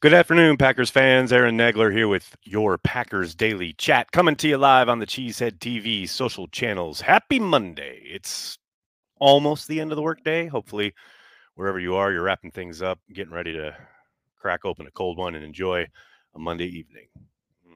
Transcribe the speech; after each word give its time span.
Good 0.00 0.14
afternoon, 0.14 0.56
Packers 0.56 0.88
fans. 0.88 1.30
Aaron 1.30 1.58
Nagler 1.58 1.92
here 1.92 2.08
with 2.08 2.34
your 2.42 2.78
Packers 2.78 3.34
Daily 3.34 3.74
Chat, 3.74 4.12
coming 4.12 4.34
to 4.36 4.48
you 4.48 4.56
live 4.56 4.88
on 4.88 4.98
the 4.98 5.04
Cheesehead 5.04 5.58
TV 5.58 6.08
social 6.08 6.48
channels. 6.48 7.02
Happy 7.02 7.38
Monday. 7.38 8.00
It's 8.06 8.56
almost 9.18 9.68
the 9.68 9.78
end 9.78 9.92
of 9.92 9.96
the 9.96 10.02
workday. 10.02 10.46
Hopefully, 10.46 10.94
wherever 11.54 11.78
you 11.78 11.96
are, 11.96 12.10
you're 12.10 12.22
wrapping 12.22 12.50
things 12.50 12.80
up, 12.80 12.98
getting 13.12 13.34
ready 13.34 13.52
to 13.52 13.76
crack 14.38 14.64
open 14.64 14.86
a 14.86 14.90
cold 14.90 15.18
one 15.18 15.34
and 15.34 15.44
enjoy 15.44 15.86
a 16.34 16.38
Monday 16.38 16.68
evening. 16.68 17.08
Hmm. 17.68 17.74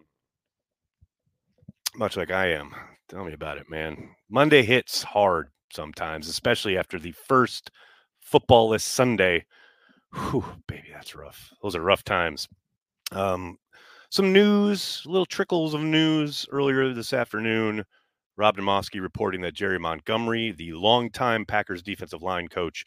Much 1.95 2.17
like 2.17 2.31
I 2.31 2.53
am. 2.53 2.75
Tell 3.11 3.27
me 3.27 3.35
about 3.35 3.59
it, 3.59 3.69
man. 3.69 4.15
Monday 4.31 4.63
hits 4.63 5.03
hard 5.03 5.51
sometimes, 5.71 6.27
especially 6.29 6.79
after 6.79 6.99
the 6.99 7.13
first 7.13 7.71
footballless 8.33 8.81
Sunday 8.81 9.45
Whew, 10.15 10.45
baby, 10.69 10.89
that's 10.93 11.15
rough. 11.15 11.53
Those 11.63 11.75
are 11.75 11.83
rough 11.83 12.05
times. 12.05 12.49
Um, 13.13 13.59
some 14.11 14.33
news, 14.33 15.03
little 15.07 15.27
trickles 15.27 15.75
of 15.75 15.81
news 15.81 16.47
earlier 16.53 16.93
this 16.93 17.13
afternoon. 17.13 17.85
Rob 18.37 18.57
Demovsky 18.57 19.01
reporting 19.01 19.41
that 19.43 19.55
Jerry 19.55 19.79
Montgomery, 19.79 20.53
the 20.53 20.73
longtime 20.73 21.45
Packers 21.47 21.83
defensive 21.83 22.23
line 22.23 22.49
coach, 22.49 22.85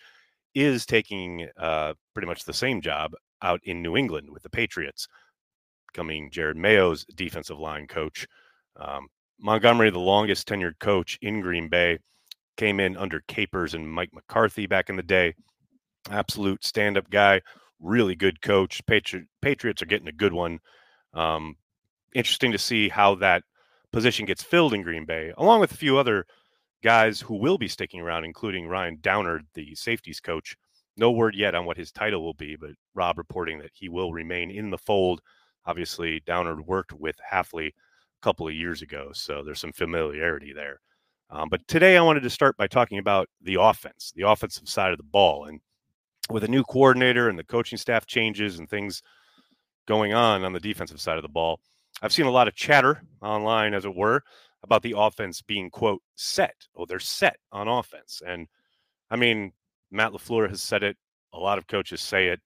is 0.55 0.85
taking 0.85 1.47
uh, 1.57 1.93
pretty 2.13 2.27
much 2.27 2.45
the 2.45 2.53
same 2.53 2.81
job 2.81 3.13
out 3.41 3.59
in 3.63 3.81
New 3.81 3.97
England 3.97 4.29
with 4.31 4.43
the 4.43 4.49
Patriots, 4.49 5.07
becoming 5.91 6.31
Jerod 6.31 6.55
Mayo's 6.55 7.05
defensive 7.15 7.59
line 7.59 7.87
coach. 7.87 8.25
Um, 8.77 9.07
Montgomery, 9.39 9.89
the 9.89 9.99
longest 9.99 10.47
tenured 10.47 10.79
coach 10.79 11.17
in 11.21 11.41
Green 11.41 11.67
Bay, 11.67 11.99
came 12.55 12.79
in 12.79 12.97
under 12.97 13.21
Capers 13.27 13.73
and 13.73 13.89
Mike 13.89 14.13
McCarthy 14.13 14.65
back 14.65 14.89
in 14.89 14.95
the 14.95 15.03
day 15.03 15.33
absolute 16.09 16.63
stand-up 16.63 17.09
guy, 17.09 17.41
really 17.79 18.15
good 18.15 18.41
coach. 18.41 18.85
Patri- 18.85 19.27
Patriots 19.41 19.81
are 19.81 19.87
getting 19.87 20.07
a 20.07 20.13
good 20.13 20.33
one. 20.33 20.59
Um, 21.13 21.55
interesting 22.13 22.51
to 22.51 22.57
see 22.57 22.89
how 22.89 23.15
that 23.15 23.43
position 23.91 24.25
gets 24.25 24.43
filled 24.43 24.73
in 24.73 24.81
Green 24.81 25.05
Bay, 25.05 25.33
along 25.37 25.59
with 25.59 25.71
a 25.71 25.77
few 25.77 25.97
other 25.97 26.25
guys 26.83 27.19
who 27.19 27.35
will 27.35 27.57
be 27.57 27.67
sticking 27.67 28.01
around, 28.01 28.23
including 28.23 28.67
Ryan 28.67 28.97
Downard, 29.01 29.45
the 29.53 29.73
safeties 29.75 30.19
coach. 30.19 30.55
No 30.97 31.11
word 31.11 31.35
yet 31.35 31.55
on 31.55 31.65
what 31.65 31.77
his 31.77 31.91
title 31.91 32.23
will 32.23 32.33
be, 32.33 32.55
but 32.55 32.71
Rob 32.95 33.17
reporting 33.17 33.59
that 33.59 33.71
he 33.73 33.89
will 33.89 34.11
remain 34.13 34.49
in 34.51 34.69
the 34.69 34.77
fold. 34.77 35.21
Obviously, 35.65 36.21
Downard 36.25 36.65
worked 36.65 36.93
with 36.93 37.17
Hafley 37.31 37.67
a 37.67 37.73
couple 38.21 38.47
of 38.47 38.53
years 38.53 38.81
ago, 38.81 39.09
so 39.13 39.43
there's 39.43 39.59
some 39.59 39.73
familiarity 39.73 40.53
there. 40.53 40.79
Um, 41.29 41.49
but 41.49 41.67
today 41.67 41.97
I 41.97 42.01
wanted 42.01 42.23
to 42.23 42.29
start 42.29 42.57
by 42.57 42.67
talking 42.67 42.99
about 42.99 43.27
the 43.41 43.57
offense, 43.59 44.13
the 44.15 44.27
offensive 44.27 44.69
side 44.69 44.91
of 44.91 44.97
the 44.97 45.03
ball. 45.03 45.45
And 45.45 45.59
with 46.29 46.43
a 46.43 46.47
new 46.47 46.63
coordinator 46.63 47.29
and 47.29 47.37
the 47.37 47.43
coaching 47.43 47.77
staff 47.77 48.05
changes 48.05 48.59
and 48.59 48.69
things 48.69 49.01
going 49.87 50.13
on 50.13 50.43
on 50.43 50.53
the 50.53 50.59
defensive 50.59 51.01
side 51.01 51.17
of 51.17 51.23
the 51.23 51.29
ball, 51.29 51.59
I've 52.01 52.13
seen 52.13 52.25
a 52.25 52.31
lot 52.31 52.47
of 52.47 52.55
chatter 52.55 53.01
online, 53.21 53.73
as 53.73 53.85
it 53.85 53.95
were, 53.95 54.21
about 54.63 54.83
the 54.83 54.95
offense 54.97 55.41
being 55.41 55.69
quote 55.69 56.01
set. 56.15 56.55
Oh, 56.75 56.85
they're 56.85 56.99
set 56.99 57.37
on 57.51 57.67
offense, 57.67 58.21
and 58.25 58.47
I 59.09 59.15
mean 59.15 59.51
Matt 59.91 60.11
LaFleur 60.11 60.49
has 60.49 60.61
said 60.61 60.83
it. 60.83 60.97
A 61.33 61.39
lot 61.39 61.57
of 61.57 61.67
coaches 61.67 62.01
say 62.01 62.27
it, 62.27 62.39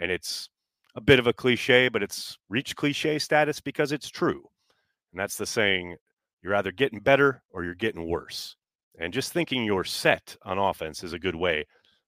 and 0.00 0.10
it's 0.10 0.48
a 0.94 1.00
bit 1.00 1.18
of 1.18 1.26
a 1.26 1.32
cliche, 1.32 1.88
but 1.88 2.02
it's 2.02 2.38
reached 2.48 2.76
cliche 2.76 3.18
status 3.18 3.60
because 3.60 3.92
it's 3.92 4.08
true. 4.08 4.44
And 5.12 5.20
that's 5.20 5.36
the 5.36 5.46
saying: 5.46 5.96
you're 6.42 6.54
either 6.54 6.72
getting 6.72 7.00
better 7.00 7.42
or 7.50 7.64
you're 7.64 7.74
getting 7.74 8.08
worse. 8.08 8.56
And 8.98 9.12
just 9.12 9.32
thinking 9.32 9.64
you're 9.64 9.84
set 9.84 10.36
on 10.42 10.58
offense 10.58 11.04
is 11.04 11.12
a 11.12 11.18
good 11.18 11.34
way 11.34 11.66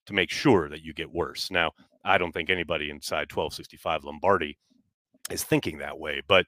to 0.09 0.15
make 0.15 0.31
sure 0.31 0.67
that 0.69 0.83
you 0.83 0.91
get 0.91 1.13
worse. 1.13 1.51
Now, 1.51 1.71
I 2.03 2.17
don't 2.17 2.31
think 2.31 2.49
anybody 2.49 2.89
inside 2.89 3.31
1265 3.31 4.03
Lombardi 4.03 4.57
is 5.29 5.43
thinking 5.43 5.77
that 5.77 5.99
way, 5.99 6.23
but 6.27 6.47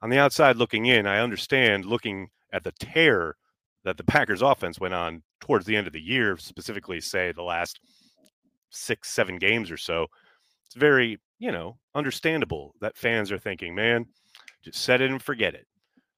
on 0.00 0.08
the 0.08 0.18
outside 0.18 0.56
looking 0.56 0.86
in, 0.86 1.06
I 1.06 1.20
understand 1.20 1.84
looking 1.84 2.28
at 2.54 2.64
the 2.64 2.72
tear 2.72 3.36
that 3.84 3.98
the 3.98 4.04
Packers 4.04 4.40
offense 4.40 4.80
went 4.80 4.94
on 4.94 5.22
towards 5.40 5.66
the 5.66 5.76
end 5.76 5.86
of 5.86 5.92
the 5.92 6.00
year, 6.00 6.38
specifically 6.38 7.02
say 7.02 7.32
the 7.32 7.42
last 7.42 7.80
six, 8.70 9.10
seven 9.10 9.36
games 9.36 9.70
or 9.70 9.76
so. 9.76 10.06
It's 10.64 10.74
very, 10.74 11.18
you 11.38 11.52
know, 11.52 11.76
understandable 11.94 12.74
that 12.80 12.96
fans 12.96 13.30
are 13.30 13.38
thinking, 13.38 13.74
man, 13.74 14.06
just 14.64 14.82
set 14.82 15.02
it 15.02 15.10
and 15.10 15.22
forget 15.22 15.54
it. 15.54 15.66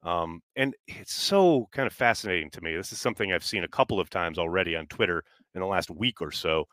Um, 0.05 0.43
and 0.55 0.76
it's 0.87 1.15
so 1.15 1.69
kind 1.72 1.88
of 1.88 1.93
fascinating 1.93 2.50
to 2.50 2.61
me. 2.61 2.76
This 2.76 2.93
is 2.93 3.00
something 3.00 3.32
I've 3.32 3.43
seen 3.43 3.65
a 3.65 3.69
couple 3.69 3.99
of 3.99 4.11
times 4.11 4.38
already 4.38 4.76
on 4.76 4.87
Twitter 4.87 5.25
in 5.56 5.61
the 5.61 5.66
last 5.66 5.91
week 5.91 6.21
or 6.21 6.31
so 6.31 6.69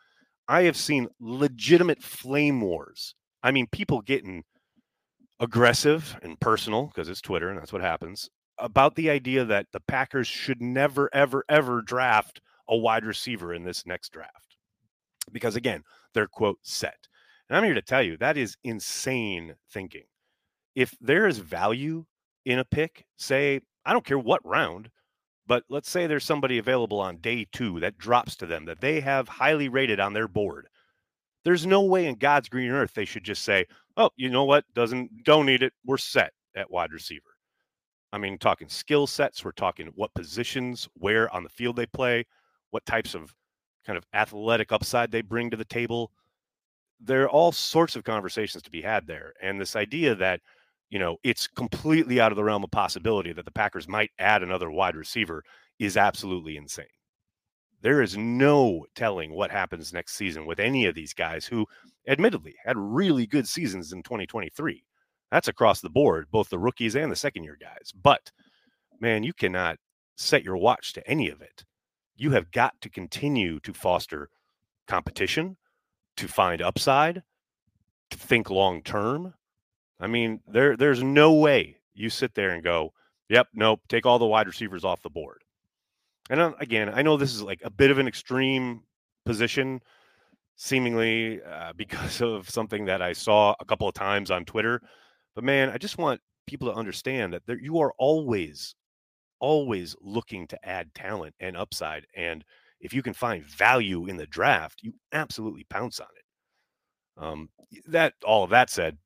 I 0.51 0.63
have 0.63 0.75
seen 0.75 1.07
legitimate 1.21 2.03
flame 2.03 2.59
wars. 2.59 3.15
I 3.41 3.51
mean, 3.51 3.67
people 3.67 4.01
getting 4.01 4.43
aggressive 5.39 6.19
and 6.21 6.37
personal 6.41 6.87
because 6.87 7.07
it's 7.07 7.21
Twitter 7.21 7.47
and 7.47 7.57
that's 7.57 7.71
what 7.71 7.81
happens 7.81 8.29
about 8.57 8.95
the 8.95 9.09
idea 9.09 9.45
that 9.45 9.67
the 9.71 9.79
Packers 9.79 10.27
should 10.27 10.61
never, 10.61 11.09
ever, 11.13 11.45
ever 11.47 11.81
draft 11.81 12.41
a 12.67 12.75
wide 12.75 13.05
receiver 13.05 13.53
in 13.53 13.63
this 13.63 13.85
next 13.85 14.11
draft. 14.11 14.57
Because 15.31 15.55
again, 15.55 15.83
they're 16.13 16.27
quote 16.27 16.59
set. 16.63 17.07
And 17.47 17.55
I'm 17.55 17.63
here 17.63 17.73
to 17.73 17.81
tell 17.81 18.03
you 18.03 18.17
that 18.17 18.35
is 18.35 18.57
insane 18.61 19.55
thinking. 19.71 20.03
If 20.75 20.97
there 20.99 21.27
is 21.27 21.37
value 21.37 22.03
in 22.45 22.59
a 22.59 22.65
pick, 22.65 23.05
say, 23.15 23.61
I 23.85 23.93
don't 23.93 24.05
care 24.05 24.19
what 24.19 24.45
round, 24.45 24.89
but 25.47 25.63
let's 25.69 25.89
say 25.89 26.07
there's 26.07 26.23
somebody 26.23 26.57
available 26.57 26.99
on 26.99 27.17
day 27.17 27.47
two 27.51 27.79
that 27.79 27.97
drops 27.97 28.35
to 28.37 28.45
them 28.45 28.65
that 28.65 28.81
they 28.81 28.99
have 29.01 29.27
highly 29.27 29.69
rated 29.69 29.99
on 29.99 30.13
their 30.13 30.27
board. 30.27 30.67
There's 31.43 31.65
no 31.65 31.81
way 31.81 32.05
in 32.05 32.15
God's 32.15 32.49
green 32.49 32.71
earth 32.71 32.93
they 32.93 33.05
should 33.05 33.23
just 33.23 33.43
say, 33.43 33.65
"Oh, 33.97 34.11
you 34.15 34.29
know 34.29 34.45
what? 34.45 34.65
Doesn't 34.73 35.23
don't 35.23 35.45
need 35.45 35.63
it. 35.63 35.73
We're 35.85 35.97
set 35.97 36.33
at 36.55 36.69
wide 36.69 36.91
receiver." 36.91 37.35
I 38.13 38.17
mean, 38.17 38.37
talking 38.37 38.69
skill 38.69 39.07
sets. 39.07 39.43
We're 39.43 39.51
talking 39.53 39.87
what 39.95 40.13
positions, 40.13 40.87
where 40.95 41.33
on 41.33 41.43
the 41.43 41.49
field 41.49 41.75
they 41.75 41.85
play, 41.85 42.25
what 42.71 42.85
types 42.85 43.15
of 43.15 43.33
kind 43.85 43.97
of 43.97 44.05
athletic 44.13 44.71
upside 44.71 45.11
they 45.11 45.21
bring 45.21 45.49
to 45.49 45.57
the 45.57 45.65
table. 45.65 46.11
There 46.99 47.23
are 47.23 47.29
all 47.29 47.51
sorts 47.51 47.95
of 47.95 48.03
conversations 48.03 48.63
to 48.63 48.69
be 48.69 48.81
had 48.81 49.07
there, 49.07 49.33
and 49.41 49.59
this 49.59 49.75
idea 49.75 50.13
that 50.15 50.41
you 50.91 50.99
know, 50.99 51.17
it's 51.23 51.47
completely 51.47 52.19
out 52.19 52.31
of 52.31 52.35
the 52.35 52.43
realm 52.43 52.63
of 52.63 52.69
possibility 52.69 53.31
that 53.31 53.45
the 53.45 53.51
Packers 53.51 53.87
might 53.87 54.11
add 54.19 54.43
another 54.43 54.69
wide 54.69 54.95
receiver 54.95 55.41
is 55.79 55.97
absolutely 55.97 56.57
insane. 56.57 56.85
There 57.81 58.01
is 58.01 58.17
no 58.17 58.85
telling 58.93 59.33
what 59.33 59.49
happens 59.51 59.91
next 59.93 60.15
season 60.15 60.45
with 60.45 60.59
any 60.59 60.85
of 60.85 60.93
these 60.93 61.13
guys 61.13 61.45
who, 61.45 61.65
admittedly, 62.07 62.55
had 62.63 62.77
really 62.77 63.25
good 63.25 63.47
seasons 63.47 63.93
in 63.93 64.03
2023. 64.03 64.83
That's 65.31 65.47
across 65.47 65.79
the 65.79 65.89
board, 65.89 66.27
both 66.29 66.49
the 66.49 66.59
rookies 66.59 66.95
and 66.95 67.09
the 67.09 67.15
second 67.15 67.45
year 67.45 67.57
guys. 67.59 67.93
But 68.03 68.31
man, 68.99 69.23
you 69.23 69.33
cannot 69.33 69.77
set 70.17 70.43
your 70.43 70.57
watch 70.57 70.91
to 70.93 71.09
any 71.09 71.29
of 71.29 71.41
it. 71.41 71.63
You 72.17 72.31
have 72.31 72.51
got 72.51 72.79
to 72.81 72.89
continue 72.89 73.61
to 73.61 73.73
foster 73.73 74.29
competition, 74.87 75.55
to 76.17 76.27
find 76.27 76.61
upside, 76.61 77.23
to 78.09 78.17
think 78.17 78.49
long 78.49 78.83
term, 78.83 79.33
I 80.01 80.07
mean, 80.07 80.41
there 80.47 80.75
there's 80.75 81.03
no 81.03 81.33
way 81.33 81.77
you 81.93 82.09
sit 82.09 82.33
there 82.33 82.51
and 82.51 82.63
go, 82.63 82.93
"Yep, 83.29 83.49
nope, 83.53 83.81
take 83.87 84.05
all 84.05 84.19
the 84.19 84.25
wide 84.25 84.47
receivers 84.47 84.83
off 84.83 85.01
the 85.03 85.09
board." 85.09 85.43
And 86.29 86.53
again, 86.59 86.89
I 86.93 87.01
know 87.01 87.17
this 87.17 87.33
is 87.33 87.43
like 87.43 87.61
a 87.63 87.69
bit 87.69 87.91
of 87.91 87.99
an 87.99 88.07
extreme 88.07 88.83
position, 89.25 89.81
seemingly 90.55 91.41
uh, 91.43 91.73
because 91.77 92.21
of 92.21 92.49
something 92.49 92.85
that 92.85 93.01
I 93.01 93.13
saw 93.13 93.55
a 93.59 93.65
couple 93.65 93.87
of 93.87 93.93
times 93.93 94.31
on 94.31 94.45
Twitter. 94.45 94.81
But 95.35 95.43
man, 95.43 95.69
I 95.69 95.77
just 95.77 95.97
want 95.97 96.21
people 96.47 96.71
to 96.71 96.77
understand 96.77 97.33
that 97.33 97.45
there, 97.45 97.59
you 97.59 97.79
are 97.79 97.93
always, 97.97 98.75
always 99.39 99.95
looking 100.01 100.47
to 100.47 100.67
add 100.67 100.93
talent 100.93 101.35
and 101.39 101.55
upside. 101.55 102.05
And 102.15 102.43
if 102.79 102.93
you 102.93 103.03
can 103.03 103.13
find 103.13 103.43
value 103.45 104.07
in 104.07 104.17
the 104.17 104.25
draft, 104.27 104.79
you 104.81 104.93
absolutely 105.13 105.65
pounce 105.69 105.99
on 105.99 106.07
it. 106.17 107.23
Um, 107.23 107.49
that 107.87 108.13
all 108.25 108.43
of 108.43 108.49
that 108.49 108.69
said, 108.69 108.97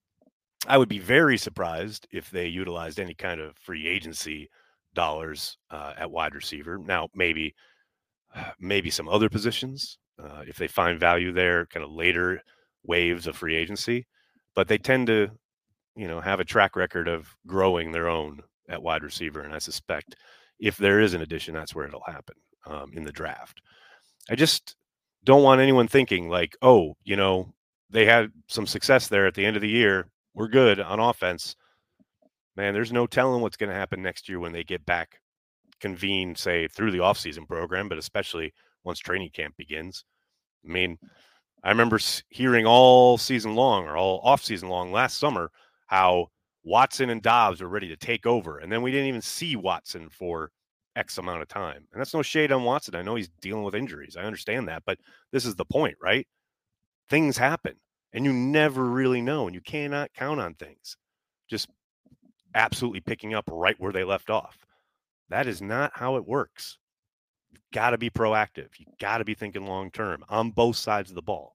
I 0.68 0.78
would 0.78 0.90
be 0.90 1.00
very 1.00 1.38
surprised 1.38 2.08
if 2.12 2.30
they 2.32 2.48
utilized 2.48 3.00
any 3.00 3.14
kind 3.14 3.40
of 3.40 3.56
free 3.58 3.88
agency 3.88 4.50
dollars 4.94 5.58
uh, 5.70 5.94
at 5.98 6.10
wide 6.10 6.34
receiver. 6.34 6.78
Now, 6.80 7.10
maybe, 7.14 7.54
maybe 8.60 8.90
some 8.90 9.08
other 9.08 9.30
positions 9.30 9.98
uh, 10.22 10.44
if 10.48 10.58
they 10.58 10.68
find 10.68 11.00
value 11.00 11.32
there, 11.32 11.66
kind 11.68 11.84
of 11.84 11.92
later 11.92 12.42
waves 12.84 13.28
of 13.28 13.36
free 13.36 13.56
agency. 13.56 14.08
But 14.56 14.68
they 14.68 14.78
tend 14.78 15.08
to, 15.08 15.30
you 15.96 16.08
know, 16.08 16.22
have 16.22 16.40
a 16.40 16.46
track 16.46 16.76
record 16.76 17.08
of 17.08 17.28
growing 17.46 17.92
their 17.92 18.08
own 18.08 18.42
at 18.70 18.82
wide 18.82 19.04
receiver, 19.04 19.42
and 19.42 19.54
I 19.54 19.60
suspect 19.60 20.16
if 20.60 20.78
there 20.78 21.02
is 21.02 21.14
an 21.14 21.22
addition, 21.22 21.54
that's 21.54 21.76
where 21.76 21.86
it'll 21.86 22.02
happen 22.08 22.36
um, 22.66 22.92
in 22.94 23.04
the 23.04 23.12
draft. 23.12 23.62
I 24.30 24.36
just 24.36 24.76
don't 25.24 25.44
want 25.44 25.62
anyone 25.62 25.88
thinking 25.88 26.30
like, 26.30 26.56
oh, 26.62 26.96
you 27.04 27.16
know, 27.16 27.54
they 27.90 28.06
had 28.06 28.32
some 28.48 28.66
success 28.66 29.08
there 29.08 29.28
at 29.28 29.36
the 29.36 29.46
end 29.46 29.56
of 29.56 29.62
the 29.62 29.70
year 29.70 30.08
we're 30.36 30.48
good 30.48 30.80
on 30.80 31.00
offense. 31.00 31.56
Man, 32.56 32.74
there's 32.74 32.92
no 32.92 33.08
telling 33.08 33.42
what's 33.42 33.58
going 33.58 33.70
to 33.70 33.76
happen 33.76 34.02
next 34.02 34.30
year 34.30 34.40
when 34.40 34.52
they 34.52 34.64
get 34.64 34.86
back 34.86 35.20
convened, 35.80 36.38
say, 36.38 36.68
through 36.68 36.92
the 36.92 37.00
offseason 37.00 37.48
program, 37.48 37.90
but 37.90 37.98
especially 37.98 38.54
once 38.84 39.00
training 39.00 39.30
camp 39.34 39.56
begins. 39.58 40.06
I 40.66 40.72
mean, 40.72 40.98
I 41.64 41.70
remember 41.70 42.00
hearing 42.30 42.66
all 42.66 43.18
season 43.18 43.56
long 43.56 43.86
or 43.86 43.98
all 43.98 44.22
off 44.24 44.44
season 44.44 44.70
long 44.70 44.92
last 44.92 45.18
summer 45.18 45.52
how 45.88 46.28
Watson 46.64 47.10
and 47.10 47.22
Dobbs 47.22 47.62
were 47.62 47.70
ready 47.70 47.88
to 47.90 47.98
take 47.98 48.26
over. 48.26 48.60
And 48.60 48.72
then 48.72 48.82
we 48.82 48.92
didn't 48.92 49.08
even 49.08 49.22
see 49.22 49.56
Watson 49.56 50.10
for 50.10 50.52
X 50.96 51.18
amount 51.18 51.42
of 51.42 51.48
time. 51.48 51.88
And 51.92 52.00
that's 52.00 52.14
no 52.14 52.22
shade 52.22 52.52
on 52.52 52.64
Watson. 52.64 52.96
I 52.96 53.02
know 53.02 53.16
he's 53.16 53.30
dealing 53.42 53.64
with 53.64 53.76
injuries. 53.76 54.16
I 54.18 54.24
understand 54.24 54.68
that. 54.68 54.84
But 54.86 55.00
this 55.32 55.46
is 55.46 55.56
the 55.56 55.66
point, 55.66 55.96
right? 56.02 56.28
Things 57.10 57.38
happen 57.38 57.76
and 58.16 58.26
you 58.26 58.34
never 58.34 58.84
really 58.86 59.22
know. 59.22 59.46
And 59.46 59.54
you 59.54 59.62
cannot 59.62 60.14
count 60.14 60.40
on 60.40 60.56
things 60.56 60.98
just 61.50 61.70
absolutely 62.56 63.02
picking 63.02 63.36
up 63.36 63.44
right 63.52 63.76
where 63.78 63.92
they 63.92 64.06
left 64.06 64.30
off. 64.30 64.58
That 65.30 65.48
is 65.48 65.62
not 65.62 65.92
how 65.94 66.16
it 66.16 66.26
works. 66.26 66.78
You've 67.52 67.62
got 67.74 67.92
to 67.92 67.98
be 67.98 68.10
proactive. 68.10 68.70
You 68.80 68.86
got 69.00 69.20
to 69.20 69.26
be 69.26 69.34
thinking 69.36 69.68
long 69.68 69.92
term 69.92 70.24
on 70.30 70.52
both 70.52 70.78
sides 70.78 71.12
of 71.12 71.16
the 71.16 71.22
ball. 71.22 71.52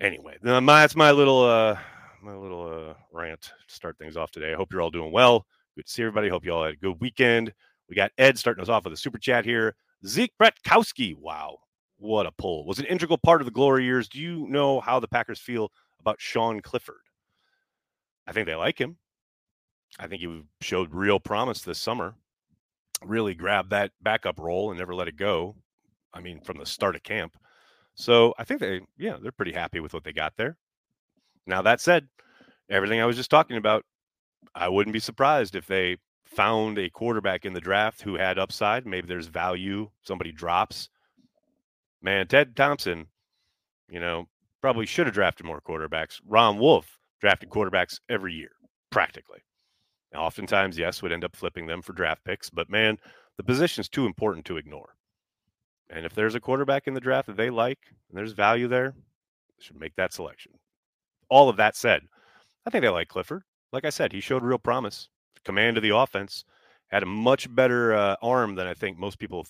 Anyway, 0.00 0.36
that's 0.42 0.96
my 0.96 1.10
little 1.10 1.42
uh, 1.42 1.78
my 2.22 2.34
little 2.34 2.90
uh, 2.90 2.94
rant 3.12 3.40
to 3.42 3.74
start 3.74 3.96
things 3.98 4.16
off 4.16 4.30
today. 4.30 4.52
I 4.52 4.56
hope 4.56 4.72
you're 4.72 4.82
all 4.82 4.90
doing 4.90 5.12
well. 5.12 5.46
Good 5.76 5.86
to 5.86 5.92
see 5.92 6.02
everybody. 6.02 6.28
Hope 6.28 6.44
you 6.44 6.52
all 6.52 6.64
had 6.64 6.74
a 6.74 6.76
good 6.76 7.00
weekend. 7.00 7.52
We 7.88 7.96
got 7.96 8.10
Ed 8.18 8.38
starting 8.38 8.62
us 8.62 8.68
off 8.68 8.84
with 8.84 8.92
a 8.92 8.96
super 8.96 9.18
chat 9.18 9.44
here. 9.44 9.74
Zeke 10.06 10.32
Bratkowski. 10.40 11.14
Wow. 11.16 11.58
What 12.02 12.26
a 12.26 12.32
pull. 12.32 12.66
Was 12.66 12.80
an 12.80 12.86
integral 12.86 13.16
part 13.16 13.40
of 13.40 13.44
the 13.44 13.52
glory 13.52 13.84
years. 13.84 14.08
Do 14.08 14.18
you 14.18 14.48
know 14.48 14.80
how 14.80 14.98
the 14.98 15.06
Packers 15.06 15.38
feel 15.38 15.70
about 16.00 16.20
Sean 16.20 16.58
Clifford? 16.60 16.96
I 18.26 18.32
think 18.32 18.46
they 18.46 18.56
like 18.56 18.80
him. 18.80 18.96
I 20.00 20.08
think 20.08 20.20
he 20.20 20.42
showed 20.60 20.92
real 20.92 21.20
promise 21.20 21.62
this 21.62 21.78
summer. 21.78 22.16
Really 23.04 23.34
grabbed 23.36 23.70
that 23.70 23.92
backup 24.02 24.40
role 24.40 24.70
and 24.70 24.80
never 24.80 24.96
let 24.96 25.06
it 25.06 25.14
go. 25.14 25.54
I 26.12 26.20
mean, 26.20 26.40
from 26.40 26.58
the 26.58 26.66
start 26.66 26.96
of 26.96 27.04
camp. 27.04 27.36
So 27.94 28.34
I 28.36 28.42
think 28.42 28.58
they, 28.58 28.80
yeah, 28.98 29.18
they're 29.22 29.30
pretty 29.30 29.52
happy 29.52 29.78
with 29.78 29.94
what 29.94 30.02
they 30.02 30.12
got 30.12 30.32
there. 30.36 30.56
Now, 31.46 31.62
that 31.62 31.80
said, 31.80 32.08
everything 32.68 33.00
I 33.00 33.06
was 33.06 33.16
just 33.16 33.30
talking 33.30 33.58
about, 33.58 33.84
I 34.56 34.68
wouldn't 34.68 34.92
be 34.92 34.98
surprised 34.98 35.54
if 35.54 35.68
they 35.68 35.98
found 36.24 36.78
a 36.78 36.90
quarterback 36.90 37.44
in 37.44 37.52
the 37.52 37.60
draft 37.60 38.02
who 38.02 38.16
had 38.16 38.40
upside. 38.40 38.86
Maybe 38.86 39.06
there's 39.06 39.28
value, 39.28 39.90
somebody 40.02 40.32
drops. 40.32 40.88
Man, 42.02 42.26
Ted 42.26 42.56
Thompson, 42.56 43.06
you 43.88 44.00
know, 44.00 44.26
probably 44.60 44.86
should 44.86 45.06
have 45.06 45.14
drafted 45.14 45.46
more 45.46 45.60
quarterbacks. 45.60 46.20
Ron 46.26 46.58
Wolf 46.58 46.98
drafted 47.20 47.50
quarterbacks 47.50 48.00
every 48.08 48.34
year, 48.34 48.50
practically. 48.90 49.40
Now, 50.12 50.24
oftentimes, 50.24 50.78
yes, 50.78 51.00
would 51.02 51.12
end 51.12 51.24
up 51.24 51.36
flipping 51.36 51.66
them 51.66 51.82
for 51.82 51.92
draft 51.92 52.24
picks, 52.24 52.50
but 52.50 52.68
man, 52.68 52.98
the 53.36 53.44
position's 53.44 53.88
too 53.88 54.06
important 54.06 54.44
to 54.46 54.56
ignore. 54.56 54.96
And 55.90 56.04
if 56.04 56.14
there's 56.14 56.34
a 56.34 56.40
quarterback 56.40 56.86
in 56.86 56.94
the 56.94 57.00
draft 57.00 57.28
that 57.28 57.36
they 57.36 57.50
like 57.50 57.78
and 58.08 58.18
there's 58.18 58.32
value 58.32 58.68
there, 58.68 58.94
should 59.58 59.78
make 59.78 59.94
that 59.96 60.12
selection 60.12 60.52
all 61.32 61.48
of 61.48 61.56
that 61.56 61.74
said, 61.74 62.02
I 62.66 62.70
think 62.70 62.82
they 62.82 62.90
like 62.90 63.08
Clifford. 63.08 63.42
Like 63.72 63.86
I 63.86 63.90
said, 63.90 64.12
he 64.12 64.20
showed 64.20 64.42
real 64.42 64.58
promise, 64.58 65.08
command 65.46 65.78
of 65.78 65.82
the 65.82 65.96
offense, 65.96 66.44
had 66.88 67.02
a 67.02 67.06
much 67.06 67.52
better 67.54 67.94
uh, 67.94 68.16
arm 68.20 68.54
than 68.54 68.66
I 68.66 68.74
think 68.74 68.98
most 68.98 69.18
people 69.18 69.46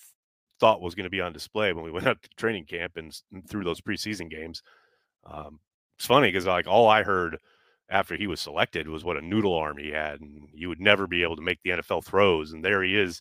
thought 0.62 0.81
was 0.81 0.94
going 0.94 1.03
to 1.05 1.11
be 1.11 1.20
on 1.20 1.32
display 1.32 1.73
when 1.73 1.85
we 1.85 1.91
went 1.91 2.06
out 2.06 2.23
to 2.23 2.29
training 2.37 2.64
camp 2.64 2.97
and, 2.97 3.12
and 3.32 3.50
through 3.50 3.64
those 3.64 3.81
preseason 3.81 4.31
games. 4.31 4.62
Um, 5.26 5.59
it's 5.99 6.06
funny 6.06 6.29
because 6.29 6.47
like 6.47 6.69
all 6.69 6.88
I 6.88 7.03
heard 7.03 7.37
after 7.91 8.14
he 8.14 8.29
was 8.29 8.41
selected 8.41 8.87
was 8.88 9.03
what 9.03 9.17
a 9.17 9.20
noodle 9.20 9.55
arm 9.55 9.76
he 9.76 9.91
had, 9.91 10.20
and 10.20 10.49
you 10.55 10.69
would 10.69 10.81
never 10.81 11.09
be 11.09 11.25
able 11.25 11.35
to 11.35 11.43
make 11.43 11.59
the 11.64 11.70
NFL 11.70 12.05
throws. 12.05 12.53
And 12.53 12.64
there 12.64 12.81
he 12.85 12.97
is. 12.97 13.20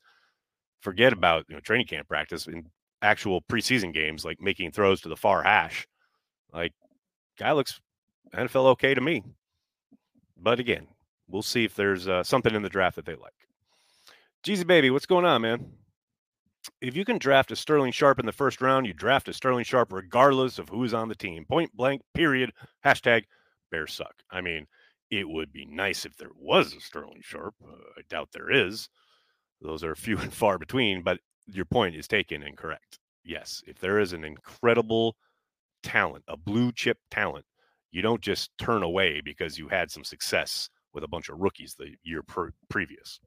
Forget 0.81 1.13
about 1.13 1.45
you 1.49 1.55
know 1.55 1.61
training 1.61 1.87
camp 1.87 2.07
practice 2.07 2.45
in 2.45 2.67
actual 3.01 3.41
preseason 3.41 3.91
games, 3.91 4.23
like 4.23 4.39
making 4.39 4.71
throws 4.71 5.01
to 5.01 5.09
the 5.09 5.17
far 5.17 5.41
hash. 5.41 5.87
Like 6.53 6.73
guy 7.39 7.53
looks 7.53 7.81
NFL 8.35 8.67
okay 8.73 8.93
to 8.93 9.01
me. 9.01 9.23
But 10.37 10.59
again, 10.59 10.87
we'll 11.27 11.41
see 11.41 11.65
if 11.65 11.73
there's 11.73 12.07
uh, 12.07 12.23
something 12.23 12.53
in 12.53 12.61
the 12.61 12.69
draft 12.69 12.97
that 12.97 13.05
they 13.05 13.15
like. 13.15 13.33
Jeezy 14.43 14.65
baby, 14.65 14.91
what's 14.91 15.07
going 15.07 15.25
on, 15.25 15.41
man? 15.41 15.80
If 16.81 16.95
you 16.95 17.05
can 17.05 17.17
draft 17.17 17.51
a 17.51 17.55
Sterling 17.55 17.91
Sharpe 17.91 18.19
in 18.19 18.25
the 18.25 18.31
first 18.31 18.61
round, 18.61 18.85
you 18.85 18.93
draft 18.93 19.27
a 19.27 19.33
Sterling 19.33 19.63
Sharpe 19.63 19.91
regardless 19.91 20.59
of 20.59 20.69
who's 20.69 20.93
on 20.93 21.07
the 21.09 21.15
team. 21.15 21.45
Point 21.45 21.75
blank, 21.75 22.01
period. 22.13 22.51
Hashtag 22.85 23.23
Bears 23.71 23.93
suck. 23.93 24.13
I 24.29 24.41
mean, 24.41 24.67
it 25.09 25.27
would 25.27 25.51
be 25.51 25.65
nice 25.65 26.05
if 26.05 26.15
there 26.17 26.31
was 26.35 26.73
a 26.73 26.81
Sterling 26.81 27.21
Sharpe. 27.23 27.55
Uh, 27.63 27.75
I 27.97 28.01
doubt 28.09 28.29
there 28.33 28.51
is. 28.51 28.89
Those 29.61 29.83
are 29.83 29.95
few 29.95 30.17
and 30.19 30.33
far 30.33 30.57
between, 30.57 31.03
but 31.03 31.19
your 31.47 31.65
point 31.65 31.95
is 31.95 32.07
taken 32.07 32.43
and 32.43 32.57
correct. 32.57 32.99
Yes, 33.23 33.61
if 33.67 33.79
there 33.79 33.99
is 33.99 34.13
an 34.13 34.23
incredible 34.23 35.15
talent, 35.83 36.23
a 36.27 36.37
blue 36.37 36.71
chip 36.71 36.97
talent 37.09 37.45
you 37.91 38.01
don't 38.01 38.21
just 38.21 38.57
turn 38.57 38.83
away 38.83 39.21
because 39.21 39.57
you 39.57 39.67
had 39.67 39.91
some 39.91 40.03
success 40.03 40.69
with 40.93 41.03
a 41.03 41.07
bunch 41.07 41.29
of 41.29 41.39
rookies 41.39 41.75
the 41.77 41.95
year 42.03 42.23
pre- 42.23 42.51
previous. 42.69 43.19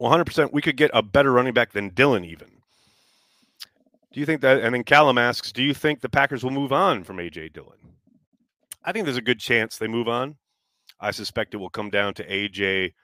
100% 0.00 0.52
we 0.52 0.62
could 0.62 0.76
get 0.76 0.90
a 0.94 1.02
better 1.02 1.32
running 1.32 1.54
back 1.54 1.72
than 1.72 1.90
Dillon, 1.90 2.24
even. 2.24 2.48
Do 4.12 4.20
you 4.20 4.26
think 4.26 4.40
that 4.40 4.62
and 4.62 4.74
then 4.74 4.84
Callum 4.84 5.18
asks, 5.18 5.52
do 5.52 5.62
you 5.62 5.74
think 5.74 6.00
the 6.00 6.08
Packers 6.08 6.42
will 6.42 6.50
move 6.50 6.72
on 6.72 7.04
from 7.04 7.18
AJ 7.18 7.52
Dillon? 7.52 7.78
I 8.84 8.92
think 8.92 9.04
there's 9.04 9.16
a 9.16 9.22
good 9.22 9.40
chance 9.40 9.76
they 9.76 9.88
move 9.88 10.08
on. 10.08 10.36
I 11.00 11.10
suspect 11.10 11.54
it 11.54 11.58
will 11.58 11.68
come 11.68 11.90
down 11.90 12.14
to 12.14 12.26
AJ 12.26 12.94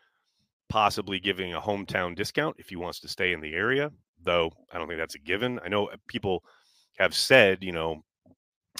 possibly 0.69 1.21
giving 1.21 1.53
a 1.53 1.61
hometown 1.61 2.17
discount 2.17 2.57
if 2.59 2.69
he 2.69 2.77
wants 2.77 3.01
to 3.01 3.09
stay 3.09 3.33
in 3.33 3.41
the 3.41 3.55
area 3.55 3.91
though 4.25 4.53
I 4.73 4.79
don't 4.79 4.89
think 4.89 4.99
that's 4.99 5.15
a 5.15 5.21
given. 5.21 5.61
I 5.65 5.69
know 5.69 5.87
uh, 5.87 5.97
people 6.09 6.43
have 6.99 7.15
said, 7.15 7.63
you 7.63 7.73
know, 7.73 8.05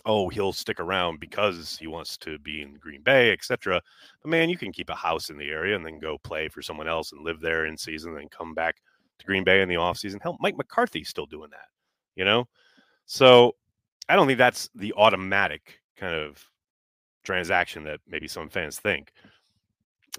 oh, 0.05 0.29
he'll 0.29 0.53
stick 0.53 0.81
around 0.81 1.21
because 1.21 1.79
he 1.79 1.87
wants 1.87 2.17
to 2.19 2.39
be 2.39 2.63
in 2.63 2.75
Green 2.75 3.03
Bay, 3.03 3.33
etc. 3.33 3.81
But 4.23 4.31
man, 4.31 4.51
you 4.51 4.59
can 4.59 4.73
keep 4.73 4.91
a 4.91 4.95
house 4.95 5.31
in 5.31 5.39
the 5.39 5.49
area 5.49 5.77
and 5.77 5.85
then 5.85 5.99
go 5.99 6.19
play 6.19 6.49
for 6.49 6.63
someone 6.63 6.89
else 6.89 7.13
and 7.13 7.25
live 7.25 7.41
there 7.41 7.67
in 7.67 7.77
season, 7.77 8.13
and 8.13 8.21
then 8.21 8.29
come 8.29 8.55
back 8.55 8.77
to 9.19 9.27
Green 9.27 9.45
Bay 9.45 9.63
in 9.63 9.69
the 9.69 9.77
offseason. 9.77 10.21
Hell, 10.23 10.37
Mike 10.41 10.57
McCarthy's 10.57 11.09
still 11.09 11.27
doing 11.27 11.51
that, 11.51 11.69
you 12.17 12.25
know? 12.25 12.47
So 13.07 13.55
I 14.09 14.17
don't 14.17 14.27
think 14.27 14.39
that's 14.39 14.69
the 14.75 14.93
automatic 14.95 15.81
kind 15.97 16.15
of 16.15 16.45
transaction 17.23 17.85
that 17.85 18.01
maybe 18.07 18.29
some 18.29 18.49
fans 18.49 18.79
think. 18.79 19.13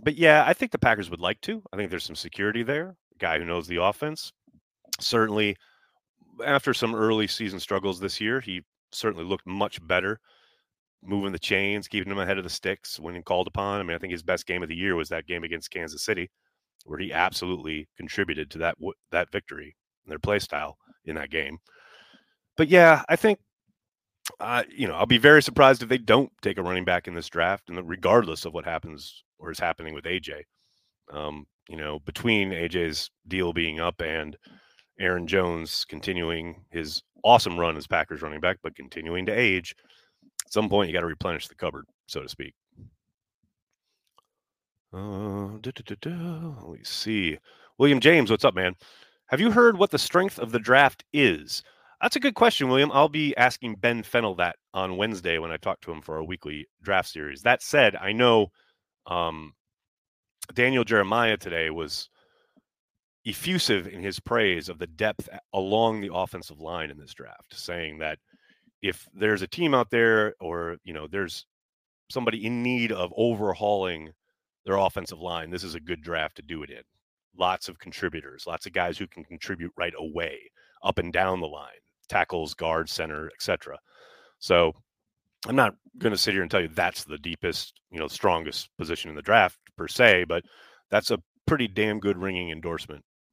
But 0.02 0.16
yeah, 0.16 0.44
I 0.46 0.54
think 0.54 0.72
the 0.72 0.80
Packers 0.80 1.10
would 1.10 1.22
like 1.22 1.40
to. 1.42 1.62
I 1.72 1.78
think 1.78 1.90
there's 1.90 2.04
some 2.04 2.16
security 2.16 2.64
there. 2.64 2.96
A 3.16 3.18
guy 3.18 3.38
who 3.38 3.46
knows 3.46 3.68
the 3.68 3.82
offense 3.82 4.32
certainly 5.00 5.58
after 6.46 6.74
some 6.74 6.96
early 6.96 7.28
season 7.28 7.60
struggles 7.60 8.00
this 8.00 8.20
year, 8.20 8.40
he 8.40 8.62
certainly 8.92 9.26
looked 9.26 9.48
much 9.48 9.86
better, 9.86 10.20
moving 11.04 11.32
the 11.32 11.40
chains, 11.40 11.88
keeping 11.88 12.12
him 12.12 12.20
ahead 12.20 12.38
of 12.38 12.44
the 12.44 12.50
sticks 12.50 13.00
when 13.00 13.22
called 13.24 13.48
upon. 13.48 13.80
I 13.80 13.84
mean, 13.84 13.96
I 13.96 14.00
think 14.00 14.12
his 14.12 14.24
best 14.24 14.46
game 14.46 14.64
of 14.64 14.70
the 14.70 14.76
year 14.76 14.96
was 14.96 15.10
that 15.10 15.28
game 15.28 15.44
against 15.44 15.72
Kansas 15.72 16.04
City, 16.04 16.30
where 16.86 17.00
he 17.00 17.14
absolutely 17.14 17.88
contributed 17.98 18.50
to 18.52 18.58
that 18.60 18.76
that 19.12 19.32
victory 19.32 19.76
and 20.06 20.12
their 20.12 20.20
play 20.20 20.40
style 20.40 20.78
in 21.06 21.16
that 21.16 21.32
game. 21.32 21.58
But 22.58 22.70
yeah, 22.70 23.04
I 23.10 23.16
think 23.16 23.40
uh, 24.40 24.64
you 24.70 24.88
know 24.88 24.96
I'll 24.96 25.06
be 25.06 25.18
very 25.18 25.44
surprised 25.44 25.84
if 25.84 25.90
they 25.90 25.98
don't 25.98 26.32
take 26.42 26.58
a 26.58 26.64
running 26.64 26.86
back 26.86 27.08
in 27.08 27.14
this 27.14 27.30
draft, 27.30 27.70
and 27.70 27.88
regardless 27.88 28.46
of 28.46 28.54
what 28.54 28.66
happens 28.66 29.24
or 29.38 29.52
is 29.52 29.60
happening 29.60 29.94
with 29.94 30.06
AJ. 30.06 30.44
Um, 31.12 31.46
you 31.70 31.78
know, 31.78 32.00
between 32.00 32.52
AJ's 32.52 33.10
deal 33.28 33.54
being 33.54 33.80
up 33.80 34.02
and 34.02 34.38
Aaron 35.00 35.28
Jones 35.28 35.86
continuing 35.88 36.66
his 36.72 37.02
awesome 37.26 37.60
run 37.60 37.76
as 37.76 37.88
Packers 37.88 38.22
running 38.22 38.40
back, 38.40 38.58
but 38.64 38.76
continuing 38.76 39.26
to 39.26 39.34
age. 39.34 39.76
At 40.46 40.54
some 40.54 40.70
point, 40.70 40.88
you 40.88 40.94
got 40.94 41.02
to 41.02 41.08
replenish 41.08 41.48
the 41.48 41.56
cupboard, 41.56 41.86
so 42.08 42.22
to 42.22 42.30
speak. 42.30 42.54
Uh, 44.94 45.48
Let 45.48 46.70
me 46.70 46.80
see. 46.84 47.38
William 47.78 48.00
James, 48.00 48.32
what's 48.32 48.46
up, 48.46 48.56
man? 48.56 48.76
Have 49.28 49.42
you 49.42 49.52
heard 49.52 49.78
what 49.78 49.92
the 49.92 49.98
strength 49.98 50.40
of 50.40 50.52
the 50.52 50.60
draft 50.60 51.04
is? 51.12 51.64
That's 52.02 52.16
a 52.16 52.20
good 52.20 52.36
question, 52.36 52.70
William. 52.70 52.92
I'll 52.94 53.10
be 53.10 53.36
asking 53.36 53.76
Ben 53.76 54.04
Fennell 54.04 54.36
that 54.36 54.58
on 54.74 54.98
Wednesday 54.98 55.40
when 55.40 55.52
I 55.52 55.58
talk 55.58 55.82
to 55.82 55.92
him 55.92 56.02
for 56.02 56.18
our 56.18 56.24
weekly 56.24 56.68
draft 56.84 57.10
series. 57.10 57.42
That 57.42 57.64
said, 57.64 57.96
I 57.96 58.12
know 58.12 58.52
um, 59.08 59.54
Daniel 60.54 60.84
Jeremiah 60.84 61.38
today 61.38 61.72
was 61.72 62.10
effusive 63.26 63.88
in 63.88 64.02
his 64.02 64.20
praise 64.20 64.70
of 64.70 64.78
the 64.78 64.88
depth 64.88 65.28
along 65.54 66.00
the 66.02 66.14
offensive 66.14 66.60
line 66.60 66.92
in 66.92 66.98
this 66.98 67.14
draft, 67.14 67.54
saying 67.56 67.98
that 67.98 68.20
if 68.82 69.08
there's 69.14 69.42
a 69.42 69.48
team 69.48 69.74
out 69.74 69.90
there 69.90 70.36
or 70.40 70.78
you 70.84 70.94
know 70.94 71.08
there's 71.08 71.46
somebody 72.10 72.46
in 72.46 72.62
need 72.62 72.92
of 72.92 73.12
overhauling 73.18 74.12
their 74.66 74.78
offensive 74.78 75.20
line, 75.20 75.50
this 75.50 75.64
is 75.64 75.76
a 75.76 75.80
good 75.80 76.02
draft 76.02 76.36
to 76.36 76.44
do 76.44 76.62
it 76.64 76.70
in. 76.70 76.82
Lots 77.38 77.68
of 77.68 77.80
contributors, 77.80 78.46
lots 78.48 78.66
of 78.66 78.74
guys 78.74 78.98
who 78.98 79.08
can 79.08 79.24
contribute 79.24 79.72
right 79.76 79.94
away, 79.98 80.38
up 80.84 81.00
and 81.00 81.12
down 81.12 81.42
the 81.42 81.48
line, 81.48 81.82
tackles, 82.08 82.54
guard, 82.54 82.90
center, 82.90 83.30
etc. 83.34 83.78
So 84.40 84.74
I'm 85.48 85.56
not 85.56 85.74
going 85.98 86.14
to 86.14 86.18
sit 86.18 86.34
here 86.34 86.44
and 86.44 86.50
tell 86.50 86.62
you 86.62 86.68
that's 86.68 87.04
the 87.04 87.18
deepest, 87.18 87.74
you 87.92 88.00
know, 88.00 88.08
strongest 88.08 88.70
position 88.78 89.10
in 89.10 89.16
the 89.16 89.22
draft 89.22 89.58
per 89.78 89.88
se, 89.88 90.26
but 90.28 90.44
that's 90.90 91.12
a 91.12 91.20
pretty 91.46 91.68
damn 91.68 92.00
good 92.00 92.18
ringing 92.18 92.52
endorsement 92.52 93.04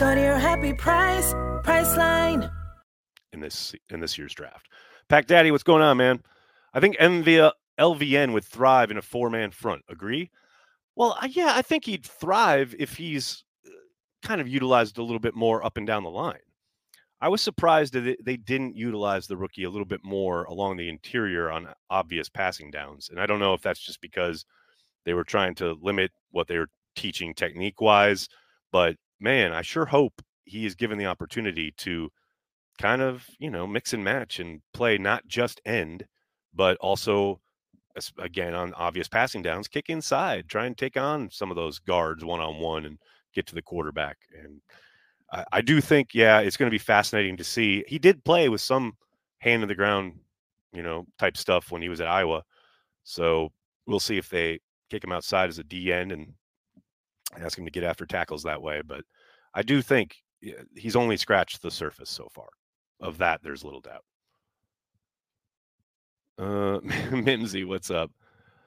Go 0.00 0.14
to 0.14 0.20
your 0.20 0.38
happy 0.38 0.72
price, 0.72 1.34
Priceline 1.62 2.50
in 3.34 3.40
this 3.40 3.74
in 3.90 4.00
this 4.00 4.16
year's 4.16 4.32
draft. 4.32 4.66
Pack 5.10 5.26
Daddy, 5.26 5.50
what's 5.50 5.62
going 5.62 5.82
on, 5.82 5.98
man? 5.98 6.22
I 6.72 6.80
think 6.80 6.96
MVA, 6.96 7.52
LVN 7.78 8.32
would 8.32 8.46
thrive 8.46 8.90
in 8.90 8.96
a 8.96 9.02
four 9.02 9.28
man 9.28 9.50
front. 9.50 9.82
Agree? 9.90 10.30
Well, 10.96 11.18
yeah, 11.28 11.52
I 11.54 11.60
think 11.60 11.84
he'd 11.84 12.06
thrive 12.06 12.74
if 12.78 12.94
he's 12.96 13.44
uh, 13.66 13.70
kind 14.22 14.40
of 14.40 14.48
utilized 14.48 14.96
a 14.96 15.02
little 15.02 15.18
bit 15.18 15.34
more 15.34 15.62
up 15.62 15.76
and 15.76 15.86
down 15.86 16.02
the 16.02 16.08
line. 16.08 16.38
I 17.20 17.28
was 17.28 17.42
surprised 17.42 17.92
that 17.92 18.16
they 18.24 18.38
didn't 18.38 18.76
utilize 18.76 19.26
the 19.26 19.36
rookie 19.36 19.64
a 19.64 19.70
little 19.70 19.84
bit 19.84 20.00
more 20.02 20.44
along 20.44 20.78
the 20.78 20.88
interior 20.88 21.50
on 21.50 21.68
obvious 21.90 22.30
passing 22.30 22.70
downs. 22.70 23.10
And 23.10 23.20
I 23.20 23.26
don't 23.26 23.38
know 23.38 23.52
if 23.52 23.60
that's 23.60 23.84
just 23.84 24.00
because 24.00 24.46
they 25.04 25.12
were 25.12 25.24
trying 25.24 25.56
to 25.56 25.76
limit 25.82 26.10
what 26.30 26.48
they 26.48 26.56
were 26.56 26.70
teaching 26.96 27.34
technique 27.34 27.82
wise, 27.82 28.30
but 28.72 28.96
man, 29.20 29.52
I 29.52 29.62
sure 29.62 29.86
hope 29.86 30.22
he 30.44 30.66
is 30.66 30.74
given 30.74 30.98
the 30.98 31.06
opportunity 31.06 31.72
to 31.78 32.10
kind 32.78 33.02
of, 33.02 33.26
you 33.38 33.50
know, 33.50 33.66
mix 33.66 33.92
and 33.92 34.02
match 34.02 34.40
and 34.40 34.60
play 34.72 34.98
not 34.98 35.26
just 35.28 35.60
end, 35.64 36.06
but 36.54 36.76
also 36.78 37.40
again 38.18 38.54
on 38.54 38.72
obvious 38.74 39.08
passing 39.08 39.42
downs, 39.42 39.68
kick 39.68 39.90
inside, 39.90 40.48
try 40.48 40.64
and 40.66 40.78
take 40.78 40.96
on 40.96 41.28
some 41.30 41.50
of 41.50 41.56
those 41.56 41.78
guards 41.78 42.24
one 42.24 42.40
on 42.40 42.58
one 42.58 42.86
and 42.86 42.98
get 43.34 43.46
to 43.46 43.54
the 43.54 43.62
quarterback. 43.62 44.16
And 44.42 44.60
I, 45.32 45.44
I 45.52 45.60
do 45.60 45.80
think, 45.80 46.14
yeah, 46.14 46.40
it's 46.40 46.56
going 46.56 46.70
to 46.70 46.74
be 46.74 46.78
fascinating 46.78 47.36
to 47.36 47.44
see. 47.44 47.84
He 47.86 47.98
did 47.98 48.24
play 48.24 48.48
with 48.48 48.60
some 48.60 48.94
hand 49.40 49.62
in 49.62 49.68
the 49.68 49.74
ground, 49.74 50.14
you 50.72 50.82
know, 50.82 51.04
type 51.18 51.36
stuff 51.36 51.70
when 51.70 51.82
he 51.82 51.88
was 51.88 52.00
at 52.00 52.08
Iowa. 52.08 52.42
So 53.04 53.50
we'll 53.86 54.00
see 54.00 54.18
if 54.18 54.28
they 54.30 54.60
kick 54.90 55.04
him 55.04 55.12
outside 55.12 55.48
as 55.48 55.58
a 55.58 55.64
D 55.64 55.92
end 55.92 56.12
and 56.12 56.32
ask 57.38 57.58
him 57.58 57.64
to 57.64 57.70
get 57.70 57.84
after 57.84 58.06
tackles 58.06 58.42
that 58.42 58.62
way. 58.62 58.82
But 58.86 59.04
I 59.54 59.62
do 59.62 59.82
think 59.82 60.16
he's 60.74 60.96
only 60.96 61.16
scratched 61.16 61.62
the 61.62 61.70
surface 61.70 62.10
so 62.10 62.28
far. 62.32 62.48
Of 63.00 63.18
that, 63.18 63.40
there's 63.42 63.64
little 63.64 63.80
doubt. 63.80 64.04
Uh, 66.38 66.80
Mimsy, 67.10 67.64
what's 67.64 67.90
up? 67.90 68.10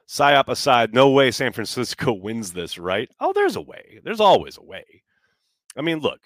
Psyop 0.08 0.48
aside, 0.48 0.94
no 0.94 1.10
way 1.12 1.32
San 1.32 1.54
Francisco 1.54 2.14
wins 2.22 2.52
this, 2.52 2.78
right? 2.78 3.10
Oh, 3.20 3.32
there's 3.34 3.56
a 3.56 3.62
way. 3.62 4.00
There's 4.04 4.20
always 4.20 4.58
a 4.58 4.64
way. 4.64 4.84
I 5.78 5.82
mean, 5.82 6.00
look, 6.00 6.20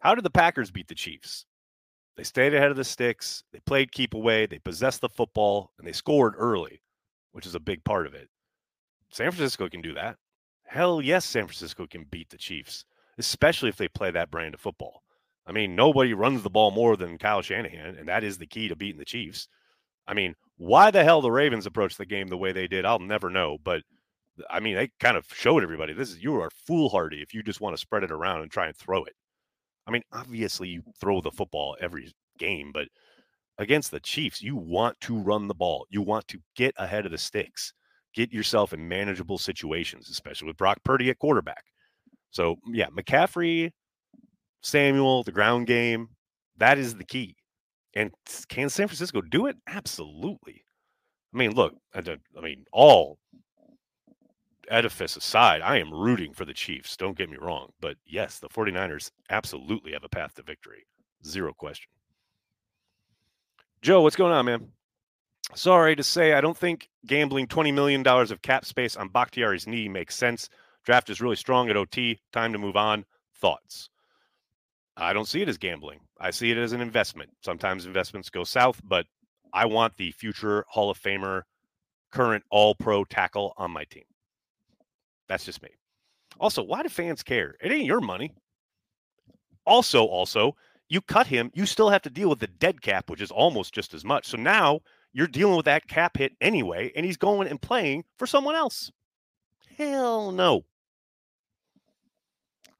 how 0.00 0.14
did 0.14 0.24
the 0.24 0.30
Packers 0.30 0.70
beat 0.70 0.88
the 0.88 0.94
Chiefs? 0.94 1.46
They 2.16 2.24
stayed 2.24 2.54
ahead 2.54 2.70
of 2.70 2.76
the 2.76 2.84
sticks. 2.84 3.42
They 3.52 3.60
played 3.60 3.92
keep 3.92 4.14
away. 4.14 4.46
They 4.46 4.58
possessed 4.58 5.00
the 5.00 5.08
football 5.08 5.72
and 5.78 5.86
they 5.86 5.92
scored 5.92 6.34
early, 6.38 6.82
which 7.32 7.46
is 7.46 7.54
a 7.54 7.60
big 7.60 7.84
part 7.84 8.06
of 8.06 8.14
it. 8.14 8.28
San 9.10 9.30
Francisco 9.30 9.68
can 9.68 9.82
do 9.82 9.94
that. 9.94 10.16
Hell 10.66 11.00
yes, 11.00 11.24
San 11.24 11.46
Francisco 11.46 11.86
can 11.86 12.04
beat 12.10 12.30
the 12.30 12.36
Chiefs, 12.36 12.84
especially 13.18 13.68
if 13.68 13.76
they 13.76 13.88
play 13.88 14.10
that 14.10 14.30
brand 14.30 14.54
of 14.54 14.60
football. 14.60 15.02
I 15.46 15.52
mean, 15.52 15.76
nobody 15.76 16.12
runs 16.12 16.42
the 16.42 16.50
ball 16.50 16.72
more 16.72 16.96
than 16.96 17.18
Kyle 17.18 17.42
Shanahan, 17.42 17.96
and 17.96 18.08
that 18.08 18.24
is 18.24 18.36
the 18.36 18.46
key 18.46 18.68
to 18.68 18.76
beating 18.76 18.98
the 18.98 19.04
Chiefs. 19.04 19.48
I 20.06 20.14
mean, 20.14 20.34
why 20.56 20.90
the 20.90 21.04
hell 21.04 21.20
the 21.20 21.30
Ravens 21.30 21.66
approached 21.66 21.98
the 21.98 22.06
game 22.06 22.28
the 22.28 22.36
way 22.36 22.52
they 22.52 22.66
did, 22.66 22.84
I'll 22.84 22.98
never 22.98 23.30
know. 23.30 23.58
But 23.62 23.82
I 24.50 24.60
mean, 24.60 24.74
they 24.74 24.90
kind 25.00 25.16
of 25.16 25.26
showed 25.32 25.62
everybody 25.62 25.92
this 25.92 26.10
is 26.10 26.22
you 26.22 26.40
are 26.40 26.50
foolhardy 26.50 27.22
if 27.22 27.32
you 27.32 27.42
just 27.42 27.60
want 27.60 27.74
to 27.74 27.80
spread 27.80 28.04
it 28.04 28.10
around 28.10 28.42
and 28.42 28.50
try 28.50 28.66
and 28.66 28.76
throw 28.76 29.04
it. 29.04 29.14
I 29.86 29.90
mean, 29.90 30.02
obviously 30.12 30.68
you 30.68 30.82
throw 31.00 31.20
the 31.20 31.30
football 31.30 31.76
every 31.80 32.12
game, 32.38 32.72
but 32.72 32.88
against 33.58 33.90
the 33.90 34.00
Chiefs, 34.00 34.42
you 34.42 34.56
want 34.56 35.00
to 35.02 35.18
run 35.18 35.46
the 35.46 35.54
ball. 35.54 35.86
You 35.90 36.02
want 36.02 36.26
to 36.28 36.40
get 36.56 36.74
ahead 36.76 37.06
of 37.06 37.12
the 37.12 37.18
sticks, 37.18 37.72
get 38.16 38.32
yourself 38.32 38.72
in 38.72 38.88
manageable 38.88 39.38
situations, 39.38 40.08
especially 40.10 40.48
with 40.48 40.56
Brock 40.56 40.78
Purdy 40.82 41.10
at 41.10 41.18
quarterback. 41.18 41.64
So 42.30 42.56
yeah, 42.72 42.88
McCaffrey 42.88 43.70
Samuel, 44.62 45.22
the 45.22 45.32
ground 45.32 45.66
game. 45.68 46.08
That 46.56 46.78
is 46.78 46.96
the 46.96 47.04
key. 47.04 47.36
And 47.94 48.10
can 48.48 48.68
San 48.68 48.88
Francisco 48.88 49.20
do 49.20 49.46
it? 49.46 49.56
Absolutely. 49.68 50.64
I 51.32 51.38
mean, 51.38 51.54
look, 51.54 51.74
I, 51.94 52.02
I 52.36 52.40
mean, 52.40 52.64
all 52.72 53.18
edifice 54.68 55.16
aside, 55.16 55.62
I 55.62 55.78
am 55.78 55.92
rooting 55.92 56.32
for 56.32 56.44
the 56.44 56.52
Chiefs. 56.52 56.96
Don't 56.96 57.16
get 57.16 57.30
me 57.30 57.36
wrong. 57.40 57.70
But 57.80 57.96
yes, 58.06 58.38
the 58.38 58.48
49ers 58.48 59.10
absolutely 59.30 59.92
have 59.92 60.04
a 60.04 60.08
path 60.08 60.34
to 60.34 60.42
victory. 60.42 60.86
Zero 61.24 61.52
question. 61.52 61.90
Joe, 63.82 64.02
what's 64.02 64.16
going 64.16 64.32
on, 64.32 64.46
man? 64.46 64.68
Sorry 65.54 65.96
to 65.96 66.02
say, 66.02 66.32
I 66.32 66.40
don't 66.40 66.56
think 66.56 66.88
gambling 67.06 67.46
$20 67.46 67.72
million 67.72 68.06
of 68.06 68.42
cap 68.42 68.64
space 68.64 68.96
on 68.96 69.08
Bakhtiari's 69.08 69.66
knee 69.66 69.88
makes 69.88 70.16
sense. 70.16 70.48
Draft 70.84 71.08
is 71.08 71.20
really 71.20 71.36
strong 71.36 71.70
at 71.70 71.76
OT. 71.76 72.20
Time 72.32 72.52
to 72.52 72.58
move 72.58 72.76
on. 72.76 73.04
Thoughts? 73.40 73.90
I 74.96 75.12
don't 75.12 75.28
see 75.28 75.42
it 75.42 75.48
as 75.48 75.58
gambling. 75.58 76.00
I 76.20 76.30
see 76.30 76.50
it 76.50 76.56
as 76.56 76.72
an 76.72 76.80
investment. 76.80 77.30
Sometimes 77.42 77.86
investments 77.86 78.30
go 78.30 78.44
south, 78.44 78.80
but 78.82 79.06
I 79.52 79.66
want 79.66 79.96
the 79.96 80.10
future 80.12 80.64
Hall 80.68 80.90
of 80.90 81.00
Famer, 81.00 81.42
current 82.12 82.44
all 82.50 82.74
pro 82.74 83.04
tackle 83.04 83.52
on 83.56 83.70
my 83.70 83.84
team. 83.84 84.04
That's 85.28 85.44
just 85.44 85.62
me. 85.62 85.70
Also, 86.38 86.62
why 86.62 86.82
do 86.82 86.88
fans 86.88 87.22
care? 87.22 87.56
It 87.60 87.72
ain't 87.72 87.86
your 87.86 88.00
money. 88.00 88.32
Also, 89.66 90.04
also, 90.04 90.56
you 90.88 91.00
cut 91.00 91.26
him, 91.26 91.50
you 91.54 91.66
still 91.66 91.90
have 91.90 92.02
to 92.02 92.10
deal 92.10 92.28
with 92.28 92.38
the 92.38 92.46
dead 92.46 92.80
cap, 92.80 93.10
which 93.10 93.20
is 93.20 93.30
almost 93.30 93.74
just 93.74 93.94
as 93.94 94.04
much. 94.04 94.26
So 94.26 94.36
now 94.36 94.80
you're 95.16 95.26
dealing 95.26 95.56
with 95.56 95.64
that 95.64 95.88
cap 95.88 96.18
hit 96.18 96.36
anyway, 96.42 96.92
and 96.94 97.06
he's 97.06 97.16
going 97.16 97.48
and 97.48 97.60
playing 97.60 98.04
for 98.18 98.26
someone 98.26 98.54
else. 98.54 98.92
Hell 99.78 100.30
no. 100.30 100.66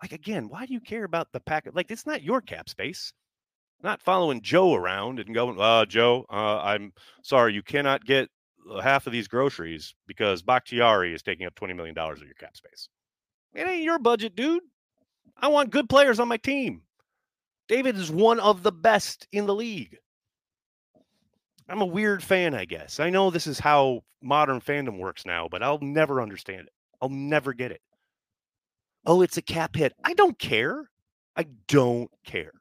Like 0.02 0.12
again, 0.12 0.50
why 0.50 0.66
do 0.66 0.74
you 0.74 0.80
care 0.80 1.04
about 1.04 1.32
the 1.32 1.40
pack? 1.40 1.66
Like 1.72 1.90
it's 1.90 2.04
not 2.04 2.22
your 2.22 2.42
cap 2.42 2.68
space. 2.68 3.14
Not 3.82 4.02
following 4.02 4.42
Joe 4.42 4.74
around 4.74 5.18
and 5.18 5.34
going, 5.34 5.58
uh, 5.58 5.86
Joe, 5.86 6.26
uh, 6.30 6.58
I'm 6.58 6.92
sorry, 7.22 7.54
you 7.54 7.62
cannot 7.62 8.04
get 8.04 8.28
uh, 8.70 8.80
half 8.82 9.06
of 9.06 9.14
these 9.14 9.28
groceries 9.28 9.94
because 10.06 10.42
Bakhtiari 10.42 11.14
is 11.14 11.22
taking 11.22 11.46
up 11.46 11.54
$20 11.54 11.74
million 11.74 11.96
of 11.98 12.18
your 12.18 12.34
cap 12.38 12.54
space. 12.54 12.90
It 13.54 13.66
ain't 13.66 13.82
your 13.82 13.98
budget, 13.98 14.36
dude. 14.36 14.62
I 15.38 15.48
want 15.48 15.70
good 15.70 15.88
players 15.88 16.20
on 16.20 16.28
my 16.28 16.36
team. 16.36 16.82
David 17.66 17.96
is 17.96 18.10
one 18.10 18.40
of 18.40 18.62
the 18.62 18.72
best 18.72 19.26
in 19.32 19.46
the 19.46 19.54
league. 19.54 19.96
I'm 21.68 21.80
a 21.80 21.86
weird 21.86 22.22
fan, 22.22 22.54
I 22.54 22.64
guess. 22.64 23.00
I 23.00 23.10
know 23.10 23.30
this 23.30 23.46
is 23.46 23.58
how 23.58 24.02
modern 24.22 24.60
fandom 24.60 24.98
works 24.98 25.26
now, 25.26 25.48
but 25.50 25.62
I'll 25.62 25.80
never 25.80 26.20
understand 26.22 26.62
it. 26.68 26.72
I'll 27.00 27.08
never 27.08 27.52
get 27.52 27.72
it. 27.72 27.80
Oh, 29.04 29.22
it's 29.22 29.36
a 29.36 29.42
cap 29.42 29.76
hit. 29.76 29.92
I 30.04 30.14
don't 30.14 30.38
care. 30.38 30.90
I 31.36 31.46
don't 31.68 32.10
care. 32.24 32.52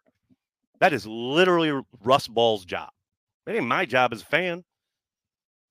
That 0.80 0.94
is 0.94 1.08
literally 1.08 1.82
Russ 2.04 2.28
Ball's 2.28 2.66
job. 2.66 2.90
That 3.46 3.56
ain't 3.56 3.66
my 3.66 3.86
job 3.86 4.12
as 4.14 4.22
a 4.22 4.26
fan. 4.26 4.64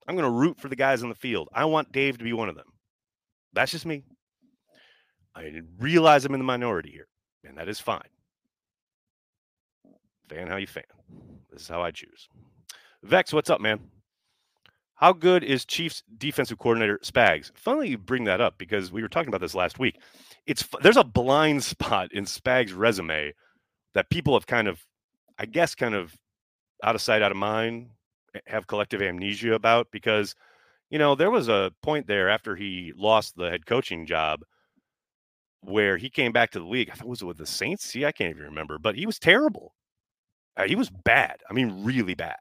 I'm 0.07 0.17
going 0.17 0.31
to 0.31 0.39
root 0.39 0.61
for 0.61 0.69
the 0.69 0.77
guys 0.77 1.03
on 1.03 1.09
the 1.09 1.15
field. 1.15 1.49
I 1.53 1.65
want 1.65 1.93
Dave 1.93 2.19
to 2.19 2.25
be 2.25 2.33
one 2.33 2.49
of 2.49 2.57
them. 2.57 2.67
That's 3.53 3.73
just 3.73 3.87
me. 3.87 4.05
I 5.35 5.61
realize 5.79 6.25
I'm 6.25 6.35
in 6.35 6.41
the 6.41 6.45
minority 6.45 6.91
here, 6.91 7.09
and 7.45 7.59
that 7.59 7.69
is 7.69 7.81
fine. 7.81 8.03
Fan 10.29 10.47
how 10.47 10.57
you 10.57 10.67
fan. 10.67 10.85
This 11.53 11.63
is 11.63 11.69
how 11.69 11.83
I 11.83 11.91
choose. 11.91 12.29
Vex, 13.05 13.33
what's 13.33 13.51
up, 13.51 13.61
man? 13.61 13.81
How 14.95 15.13
good 15.13 15.45
is 15.45 15.67
Chiefs 15.67 16.03
defensive 16.17 16.59
coordinator 16.59 16.99
Spags? 17.03 17.51
Finally, 17.55 17.91
you 17.91 17.99
bring 17.99 18.25
that 18.25 18.41
up 18.41 18.57
because 18.57 18.91
we 18.91 19.03
were 19.03 19.09
talking 19.09 19.29
about 19.29 19.43
this 19.43 19.55
last 19.55 19.79
week 19.79 20.01
it's 20.47 20.67
there's 20.83 20.97
a 20.97 21.05
blind 21.05 21.63
spot 21.73 22.13
in 22.13 22.27
Spag's 22.27 22.73
resume 22.73 23.33
that 23.95 24.11
people 24.11 24.35
have 24.35 24.47
kind 24.47 24.69
of, 24.69 24.85
I 25.39 25.47
guess, 25.47 25.75
kind 25.75 25.95
of 25.95 26.15
out 26.83 26.95
of 26.95 27.01
sight, 27.01 27.23
out 27.23 27.31
of 27.31 27.37
mind, 27.37 27.91
have 28.47 28.67
collective 28.67 29.01
amnesia 29.01 29.55
about 29.55 29.89
because, 29.93 30.35
you 30.91 30.99
know, 30.99 31.15
there 31.15 31.31
was 31.31 31.49
a 31.49 31.73
point 31.83 32.07
there 32.07 32.29
after 32.29 32.57
he 32.57 32.93
lost 32.97 33.37
the 33.37 33.51
head 33.51 33.67
coaching 33.67 34.07
job 34.07 34.41
where 35.61 35.97
he 35.97 36.11
came 36.11 36.33
back 36.33 36.51
to 36.51 36.59
the 36.59 36.67
league. 36.67 36.91
I 36.91 36.95
thought 36.95 37.09
was 37.09 37.23
it 37.23 37.27
with 37.27 37.39
the 37.39 37.47
Saints? 37.47 37.85
See, 37.85 38.05
I 38.05 38.13
can't 38.13 38.31
even 38.31 38.45
remember, 38.45 38.79
but 38.79 38.97
he 38.97 39.07
was 39.07 39.19
terrible. 39.19 39.75
Uh, 40.57 40.65
he 40.65 40.77
was 40.77 40.91
bad. 40.91 41.37
I 41.51 41.53
mean, 41.53 41.85
really 41.85 42.15
bad. 42.15 42.37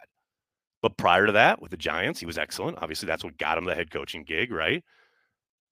But 0.84 0.98
prior 0.98 1.26
to 1.26 1.32
that, 1.32 1.62
with 1.62 1.72
the 1.72 1.78
Giants, 1.78 2.20
he 2.20 2.26
was 2.28 2.38
excellent. 2.38 2.78
Obviously, 2.82 3.08
that's 3.08 3.24
what 3.24 3.38
got 3.38 3.58
him 3.58 3.64
the 3.64 3.74
head 3.74 3.90
coaching 3.90 4.24
gig, 4.26 4.52
right? 4.52 4.84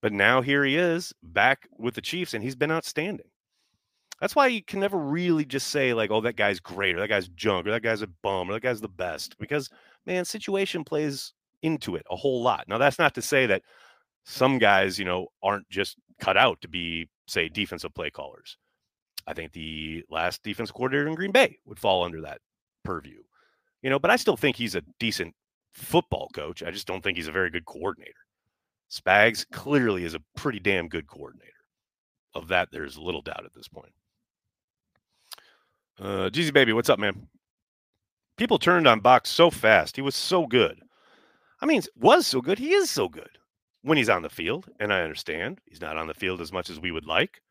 But 0.00 0.12
now 0.12 0.40
here 0.40 0.64
he 0.64 0.76
is 0.76 1.12
back 1.22 1.68
with 1.78 1.94
the 1.94 2.00
Chiefs, 2.00 2.34
and 2.34 2.42
he's 2.42 2.56
been 2.56 2.72
outstanding. 2.72 3.28
That's 4.20 4.34
why 4.34 4.46
you 4.46 4.64
can 4.64 4.80
never 4.80 4.98
really 4.98 5.44
just 5.44 5.68
say 5.68 5.92
like, 5.92 6.10
"Oh, 6.10 6.22
that 6.22 6.36
guy's 6.36 6.60
great," 6.60 6.96
or 6.96 7.00
"That 7.00 7.08
guy's 7.08 7.28
junk," 7.28 7.66
or 7.66 7.72
"That 7.72 7.82
guy's 7.82 8.02
a 8.02 8.06
bum," 8.06 8.48
or 8.48 8.54
"That 8.54 8.62
guy's 8.62 8.80
the 8.80 8.88
best," 8.88 9.36
because 9.38 9.68
man, 10.06 10.24
situation 10.24 10.82
plays 10.82 11.34
into 11.62 11.94
it 11.96 12.06
a 12.10 12.16
whole 12.16 12.42
lot. 12.42 12.66
Now, 12.66 12.78
that's 12.78 12.98
not 12.98 13.14
to 13.16 13.22
say 13.22 13.46
that 13.46 13.62
some 14.24 14.58
guys, 14.58 14.98
you 14.98 15.04
know, 15.04 15.28
aren't 15.42 15.68
just 15.68 15.96
cut 16.20 16.36
out 16.38 16.60
to 16.62 16.68
be, 16.68 17.08
say, 17.26 17.48
defensive 17.50 17.94
play 17.94 18.10
callers. 18.10 18.56
I 19.26 19.34
think 19.34 19.52
the 19.52 20.04
last 20.08 20.42
defensive 20.42 20.74
coordinator 20.74 21.08
in 21.08 21.14
Green 21.16 21.32
Bay 21.32 21.58
would 21.66 21.78
fall 21.78 22.02
under 22.04 22.22
that 22.22 22.40
purview, 22.84 23.22
you 23.82 23.90
know, 23.90 23.98
but 23.98 24.10
I 24.10 24.16
still 24.16 24.36
think 24.36 24.56
he's 24.56 24.74
a 24.74 24.82
decent 24.98 25.34
football 25.72 26.28
coach. 26.34 26.62
I 26.62 26.70
just 26.70 26.86
don't 26.86 27.02
think 27.02 27.16
he's 27.16 27.28
a 27.28 27.32
very 27.32 27.50
good 27.50 27.66
coordinator. 27.66 28.12
Spags 28.90 29.44
clearly 29.50 30.04
is 30.04 30.14
a 30.14 30.22
pretty 30.36 30.60
damn 30.60 30.88
good 30.88 31.06
coordinator. 31.06 31.50
Of 32.34 32.48
that, 32.48 32.68
there's 32.70 32.96
little 32.96 33.22
doubt 33.22 33.44
at 33.44 33.54
this 33.54 33.68
point. 33.68 33.92
Uh, 35.98 36.30
Jeezy 36.30 36.52
Baby, 36.52 36.72
what's 36.72 36.88
up, 36.88 36.98
man? 36.98 37.28
People 38.38 38.58
turned 38.58 38.86
on 38.86 39.00
Box 39.00 39.30
so 39.30 39.50
fast. 39.50 39.96
He 39.96 40.02
was 40.02 40.16
so 40.16 40.46
good. 40.46 40.80
I 41.60 41.66
mean, 41.66 41.82
was 41.96 42.26
so 42.26 42.40
good. 42.40 42.58
He 42.58 42.72
is 42.72 42.90
so 42.90 43.08
good 43.08 43.38
when 43.82 43.98
he's 43.98 44.08
on 44.08 44.22
the 44.22 44.30
field. 44.30 44.66
And 44.80 44.92
I 44.92 45.02
understand 45.02 45.60
he's 45.66 45.80
not 45.80 45.96
on 45.96 46.06
the 46.06 46.14
field 46.14 46.40
as 46.40 46.52
much 46.52 46.70
as 46.70 46.80
we 46.80 46.90
would 46.90 47.06
like. 47.06 47.42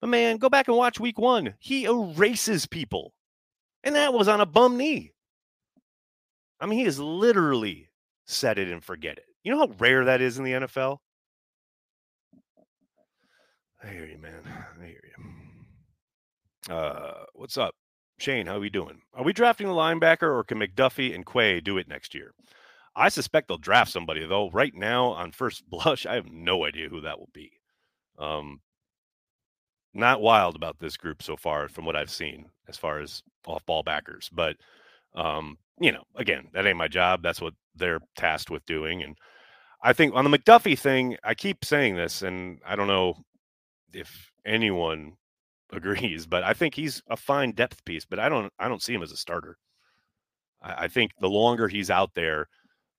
But 0.00 0.08
man, 0.08 0.36
go 0.36 0.48
back 0.48 0.68
and 0.68 0.76
watch 0.76 1.00
week 1.00 1.18
one. 1.18 1.54
He 1.58 1.84
erases 1.84 2.66
people. 2.66 3.12
And 3.82 3.96
that 3.96 4.14
was 4.14 4.28
on 4.28 4.40
a 4.40 4.46
bum 4.46 4.76
knee. 4.76 5.12
I 6.60 6.66
mean, 6.66 6.78
he 6.78 6.84
has 6.84 6.98
literally 6.98 7.88
set 8.26 8.58
it 8.58 8.68
and 8.68 8.82
forget 8.82 9.18
it. 9.18 9.24
You 9.42 9.52
know 9.52 9.58
how 9.58 9.74
rare 9.78 10.04
that 10.04 10.20
is 10.20 10.38
in 10.38 10.44
the 10.44 10.52
NFL? 10.52 10.98
I 13.82 13.86
hear 13.88 14.06
you, 14.06 14.18
man. 14.18 14.42
I 14.80 14.84
hear 14.84 15.00
you. 15.16 16.74
Uh, 16.74 17.24
what's 17.34 17.56
up? 17.56 17.74
Shane, 18.18 18.46
how 18.46 18.56
are 18.56 18.60
we 18.60 18.70
doing? 18.70 19.00
Are 19.14 19.22
we 19.22 19.32
drafting 19.32 19.68
the 19.68 19.72
linebacker 19.72 20.22
or 20.22 20.42
can 20.42 20.58
McDuffie 20.58 21.14
and 21.14 21.24
Quay 21.24 21.60
do 21.60 21.78
it 21.78 21.88
next 21.88 22.14
year? 22.14 22.32
I 22.96 23.08
suspect 23.10 23.46
they'll 23.46 23.58
draft 23.58 23.92
somebody, 23.92 24.26
though. 24.26 24.50
Right 24.50 24.74
now, 24.74 25.10
on 25.12 25.30
first 25.30 25.64
blush, 25.70 26.04
I 26.04 26.14
have 26.16 26.30
no 26.30 26.64
idea 26.64 26.88
who 26.88 27.00
that 27.02 27.18
will 27.18 27.30
be. 27.32 27.52
Um, 28.18 28.60
not 29.94 30.20
wild 30.20 30.56
about 30.56 30.80
this 30.80 30.96
group 30.96 31.22
so 31.22 31.36
far 31.36 31.68
from 31.68 31.84
what 31.84 31.94
I've 31.96 32.10
seen 32.10 32.46
as 32.68 32.76
far 32.76 32.98
as 32.98 33.22
off 33.46 33.64
ball 33.64 33.84
backers. 33.84 34.28
But, 34.32 34.56
um, 35.14 35.58
you 35.80 35.92
know, 35.92 36.04
again, 36.16 36.48
that 36.52 36.66
ain't 36.66 36.76
my 36.76 36.88
job. 36.88 37.22
That's 37.22 37.40
what 37.40 37.54
they're 37.74 38.00
tasked 38.16 38.50
with 38.50 38.64
doing. 38.66 39.02
And 39.02 39.16
I 39.82 39.92
think 39.92 40.14
on 40.14 40.28
the 40.28 40.36
McDuffie 40.36 40.78
thing, 40.78 41.16
I 41.24 41.34
keep 41.34 41.64
saying 41.64 41.96
this, 41.96 42.22
and 42.22 42.60
I 42.66 42.76
don't 42.76 42.88
know 42.88 43.14
if 43.92 44.30
anyone 44.44 45.14
agrees, 45.72 46.26
but 46.26 46.42
I 46.42 46.54
think 46.54 46.74
he's 46.74 47.02
a 47.10 47.16
fine 47.16 47.52
depth 47.52 47.84
piece, 47.84 48.04
but 48.04 48.18
I 48.18 48.28
don't 48.28 48.52
I 48.58 48.68
don't 48.68 48.82
see 48.82 48.94
him 48.94 49.02
as 49.02 49.12
a 49.12 49.16
starter. 49.16 49.58
I, 50.62 50.84
I 50.84 50.88
think 50.88 51.12
the 51.20 51.28
longer 51.28 51.68
he's 51.68 51.90
out 51.90 52.14
there, 52.14 52.48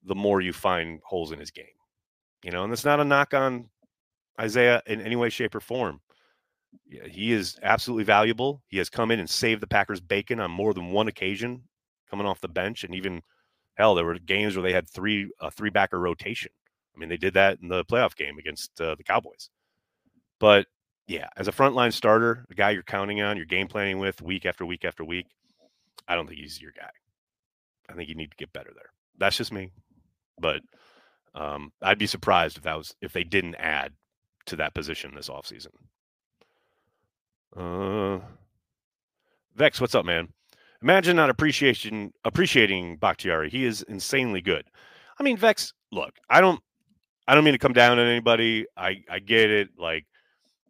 the 0.04 0.16
more 0.16 0.42
you 0.42 0.54
find 0.54 1.00
holes 1.04 1.32
in 1.32 1.40
his 1.40 1.52
game. 1.52 1.66
You 2.44 2.52
know, 2.52 2.64
and 2.64 2.72
that's 2.72 2.86
not 2.86 3.02
a 3.02 3.06
knock 3.06 3.34
on 3.34 3.70
Isaiah 4.40 4.82
in 4.88 5.02
any 5.02 5.16
way, 5.16 5.30
shape, 5.30 5.56
or 5.56 5.60
form. 5.60 6.00
He 7.06 7.34
is 7.34 7.58
absolutely 7.64 8.06
valuable. 8.06 8.62
He 8.68 8.78
has 8.78 8.90
come 8.90 9.12
in 9.12 9.20
and 9.20 9.30
saved 9.30 9.62
the 9.62 9.68
Packers 9.68 10.00
bacon 10.00 10.40
on 10.40 10.52
more 10.52 10.74
than 10.74 10.92
one 10.92 11.08
occasion, 11.08 11.64
coming 12.10 12.26
off 12.26 12.42
the 12.42 12.48
bench, 12.48 12.84
and 12.84 12.96
even 12.96 13.22
hell, 13.76 13.96
there 13.96 14.06
were 14.06 14.18
games 14.20 14.56
where 14.56 14.64
they 14.64 14.74
had 14.74 14.90
three 14.90 15.32
a 15.40 15.52
three 15.52 15.70
backer 15.70 16.00
rotation. 16.00 16.52
I 16.96 17.00
mean, 17.00 17.10
they 17.10 17.18
did 17.18 17.34
that 17.36 17.60
in 17.62 17.70
the 17.70 17.86
playoff 17.86 18.16
game 18.16 18.38
against 18.38 18.80
uh, 18.82 18.96
the 18.96 19.04
Cowboys. 19.04 19.50
But 20.40 20.68
yeah, 21.08 21.28
as 21.38 21.48
a 21.48 21.52
frontline 21.52 21.94
starter, 21.94 22.46
the 22.50 22.56
guy 22.56 22.72
you're 22.72 22.84
counting 22.84 23.22
on, 23.22 23.38
you're 23.38 23.46
game 23.46 23.68
planning 23.68 24.00
with 24.00 24.22
week 24.22 24.46
after 24.46 24.66
week 24.66 24.86
after 24.86 25.04
week, 25.04 25.28
I 26.08 26.16
don't 26.16 26.28
think 26.28 26.40
he's 26.40 26.62
your 26.62 26.72
guy. 26.72 26.90
I 27.90 27.94
think 27.94 28.10
you 28.10 28.16
need 28.16 28.32
to 28.32 28.38
get 28.38 28.54
better 28.54 28.72
there. 28.74 28.92
That's 29.18 29.38
just 29.38 29.52
me. 29.52 29.72
But 30.40 30.62
um, 31.34 31.72
I'd 31.82 31.98
be 31.98 32.08
surprised 32.08 32.58
if 32.58 32.64
that 32.64 32.78
was 32.78 32.96
if 33.02 33.14
they 33.14 33.24
didn't 33.24 33.56
add 33.56 33.94
to 34.48 34.56
that 34.58 34.74
position 34.74 35.14
this 35.16 35.30
offseason. 35.30 35.68
Uh 37.56 38.20
Vex, 39.56 39.82
what's 39.82 39.96
up, 39.96 40.06
man? 40.06 40.30
Imagine 40.82 41.16
not 41.16 41.30
appreciation 41.30 42.14
appreciating 42.24 42.98
Bakhtiari. 42.98 43.50
He 43.50 43.66
is 43.66 43.82
insanely 43.84 44.42
good. 44.42 44.66
I 45.20 45.24
mean, 45.24 45.36
Vex, 45.38 45.74
look, 45.92 46.14
I 46.30 46.40
don't 46.40 46.62
I 47.28 47.36
don't 47.36 47.44
mean 47.44 47.54
to 47.54 47.60
come 47.60 47.74
down 47.74 48.00
on 48.00 48.06
anybody. 48.08 48.66
I 48.78 49.04
I 49.10 49.20
get 49.20 49.50
it. 49.50 49.70
Like 49.78 50.06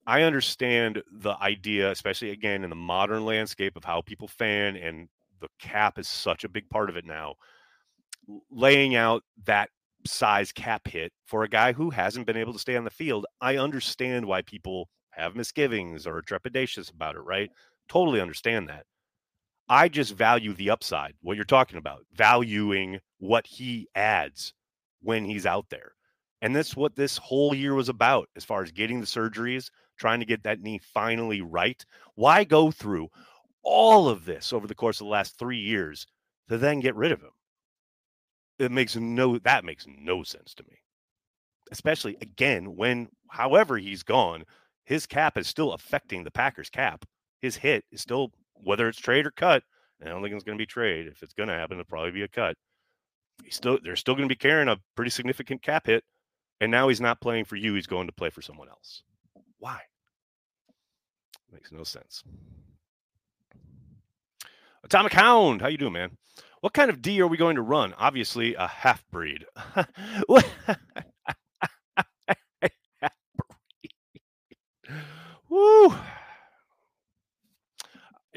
I 0.07 0.23
understand 0.23 1.03
the 1.11 1.35
idea, 1.41 1.91
especially 1.91 2.31
again 2.31 2.63
in 2.63 2.69
the 2.71 2.75
modern 2.75 3.25
landscape 3.25 3.75
of 3.75 3.83
how 3.83 4.01
people 4.01 4.27
fan, 4.27 4.75
and 4.75 5.07
the 5.41 5.49
cap 5.59 5.99
is 5.99 6.07
such 6.07 6.43
a 6.43 6.49
big 6.49 6.69
part 6.69 6.89
of 6.89 6.97
it 6.97 7.05
now. 7.05 7.35
Laying 8.51 8.95
out 8.95 9.23
that 9.45 9.69
size 10.05 10.51
cap 10.51 10.87
hit 10.87 11.11
for 11.25 11.43
a 11.43 11.49
guy 11.49 11.73
who 11.73 11.89
hasn't 11.91 12.25
been 12.25 12.37
able 12.37 12.53
to 12.53 12.59
stay 12.59 12.75
on 12.75 12.83
the 12.83 12.89
field, 12.89 13.25
I 13.41 13.57
understand 13.57 14.25
why 14.25 14.41
people 14.41 14.89
have 15.11 15.35
misgivings 15.35 16.07
or 16.07 16.21
trepidatious 16.21 16.91
about 16.91 17.15
it, 17.15 17.21
right? 17.21 17.51
Totally 17.87 18.21
understand 18.21 18.69
that. 18.69 18.85
I 19.69 19.87
just 19.87 20.15
value 20.15 20.53
the 20.53 20.71
upside, 20.71 21.13
what 21.21 21.35
you're 21.35 21.45
talking 21.45 21.77
about, 21.77 22.05
valuing 22.13 22.99
what 23.19 23.45
he 23.45 23.87
adds 23.93 24.53
when 25.01 25.25
he's 25.25 25.45
out 25.45 25.69
there. 25.69 25.93
And 26.41 26.55
that's 26.55 26.75
what 26.75 26.95
this 26.95 27.17
whole 27.17 27.53
year 27.53 27.75
was 27.75 27.89
about 27.89 28.29
as 28.35 28.43
far 28.43 28.63
as 28.63 28.71
getting 28.71 28.99
the 28.99 29.05
surgeries, 29.05 29.69
trying 29.99 30.21
to 30.21 30.25
get 30.25 30.43
that 30.43 30.61
knee 30.61 30.79
finally 30.93 31.41
right. 31.41 31.85
Why 32.15 32.43
go 32.43 32.71
through 32.71 33.09
all 33.61 34.09
of 34.09 34.25
this 34.25 34.53
over 34.53 34.65
the 34.65 34.75
course 34.75 34.99
of 35.01 35.05
the 35.05 35.11
last 35.11 35.37
three 35.37 35.59
years 35.59 36.07
to 36.49 36.57
then 36.57 36.79
get 36.79 36.95
rid 36.95 37.11
of 37.11 37.21
him? 37.21 37.31
It 38.57 38.71
makes 38.71 38.95
no 38.95 39.37
that 39.39 39.63
makes 39.63 39.85
no 39.87 40.23
sense 40.23 40.53
to 40.55 40.63
me. 40.63 40.77
Especially 41.71 42.17
again 42.21 42.75
when 42.75 43.09
however 43.29 43.77
he's 43.77 44.03
gone, 44.03 44.45
his 44.85 45.05
cap 45.05 45.37
is 45.37 45.47
still 45.47 45.73
affecting 45.73 46.23
the 46.23 46.31
Packers 46.31 46.69
cap. 46.69 47.05
His 47.41 47.55
hit 47.55 47.85
is 47.91 48.01
still 48.01 48.31
whether 48.63 48.87
it's 48.87 48.99
trade 48.99 49.25
or 49.25 49.31
cut. 49.31 49.63
I 50.01 50.07
don't 50.07 50.21
think 50.21 50.33
it's 50.33 50.43
going 50.43 50.57
to 50.57 50.61
be 50.61 50.65
trade. 50.65 51.07
If 51.07 51.23
it's 51.23 51.33
going 51.33 51.49
to 51.49 51.55
happen, 51.55 51.75
it'll 51.75 51.89
probably 51.89 52.11
be 52.11 52.23
a 52.23 52.27
cut. 52.27 52.55
He's 53.43 53.55
still 53.55 53.79
they're 53.83 53.95
still 53.95 54.15
going 54.15 54.27
to 54.27 54.33
be 54.33 54.37
carrying 54.37 54.69
a 54.69 54.77
pretty 54.95 55.11
significant 55.11 55.61
cap 55.61 55.87
hit, 55.87 56.03
and 56.61 56.71
now 56.71 56.87
he's 56.87 57.01
not 57.01 57.21
playing 57.21 57.45
for 57.45 57.55
you. 57.55 57.73
He's 57.73 57.87
going 57.87 58.07
to 58.07 58.13
play 58.13 58.29
for 58.29 58.41
someone 58.41 58.69
else. 58.69 59.03
Why? 59.59 59.79
Makes 61.51 61.71
no 61.71 61.83
sense. 61.83 62.23
Atomic 64.83 65.13
Hound, 65.13 65.61
how 65.61 65.67
you 65.67 65.77
doing, 65.77 65.93
man? 65.93 66.17
What 66.61 66.73
kind 66.73 66.89
of 66.89 67.01
D 67.01 67.21
are 67.21 67.27
we 67.27 67.37
going 67.37 67.55
to 67.55 67.61
run? 67.61 67.93
Obviously, 67.97 68.55
a 68.55 68.67
half 68.67 69.03
breed. 69.09 69.45
Woo! 75.49 75.93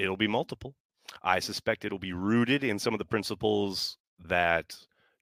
It'll 0.03 0.17
be 0.17 0.27
multiple. 0.27 0.75
I 1.23 1.38
suspect 1.38 1.85
it'll 1.85 1.99
be 1.99 2.12
rooted 2.12 2.65
in 2.65 2.81
some 2.81 2.93
of 2.93 2.99
the 2.99 3.05
principles 3.05 3.99
that 4.25 4.75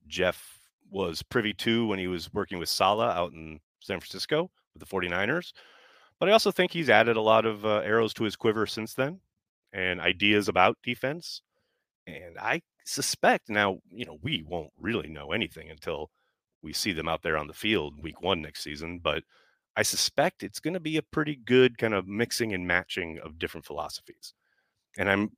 Jeff 0.09 0.59
was 0.91 1.23
privy 1.23 1.53
to 1.55 1.87
when 1.87 1.99
he 1.99 2.07
was 2.07 2.33
working 2.33 2.59
with 2.59 2.71
Saleh 2.71 3.15
out 3.15 3.33
in 3.33 3.61
San 3.81 4.01
Francisco 4.01 4.51
with 4.73 4.81
the 4.81 4.87
49ers. 4.87 5.53
But 6.19 6.31
I 6.31 6.33
also 6.33 6.51
think 6.51 6.73
he's 6.73 6.89
added 6.89 7.17
a 7.17 7.21
lot 7.21 7.45
of 7.45 7.67
uh, 7.67 7.79
arrows 7.79 8.15
to 8.15 8.25
his 8.25 8.37
quiver 8.37 8.67
since 8.67 8.95
then 8.95 9.21
and 9.73 10.01
ideas 10.01 10.49
about 10.49 10.79
defense. 10.83 11.43
And 12.07 12.39
I 12.39 12.63
suspect 12.85 13.51
now, 13.51 13.81
you 13.91 14.07
know, 14.07 14.19
we 14.23 14.43
won't 14.49 14.73
really 14.79 15.09
know 15.09 15.33
anything 15.33 15.69
until 15.69 16.11
we 16.63 16.73
see 16.73 16.93
them 16.93 17.09
out 17.09 17.23
there 17.23 17.37
on 17.37 17.49
the 17.49 17.53
field 17.53 18.03
week 18.03 18.23
one 18.23 18.41
next 18.41 18.63
season. 18.63 18.99
But 18.99 19.25
I 19.77 19.83
suspect 19.83 20.43
it's 20.43 20.61
going 20.61 20.75
to 20.75 20.81
be 20.81 20.97
a 20.97 21.03
pretty 21.03 21.37
good 21.37 21.77
kind 21.77 21.93
of 21.93 22.09
mixing 22.09 22.55
and 22.55 22.67
matching 22.67 23.19
of 23.23 23.39
different 23.39 23.67
philosophies. 23.67 24.33
And 24.99 25.11
I'm, 25.11 25.31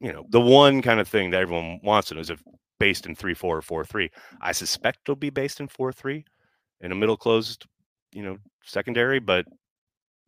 you 0.00 0.12
know, 0.12 0.26
the 0.30 0.40
one 0.40 0.82
kind 0.82 1.00
of 1.00 1.08
thing 1.08 1.30
that 1.30 1.40
everyone 1.40 1.80
wants 1.82 2.08
to 2.08 2.14
know 2.14 2.20
is 2.20 2.30
if 2.30 2.42
based 2.78 3.06
in 3.06 3.14
3 3.14 3.34
4 3.34 3.56
or 3.56 3.62
4 3.62 3.84
3. 3.84 4.10
I 4.40 4.52
suspect 4.52 5.00
it'll 5.04 5.16
be 5.16 5.30
based 5.30 5.60
in 5.60 5.68
4 5.68 5.92
3 5.92 6.24
in 6.80 6.92
a 6.92 6.94
middle 6.94 7.16
closed, 7.16 7.66
you 8.12 8.22
know, 8.22 8.36
secondary, 8.62 9.20
but 9.20 9.46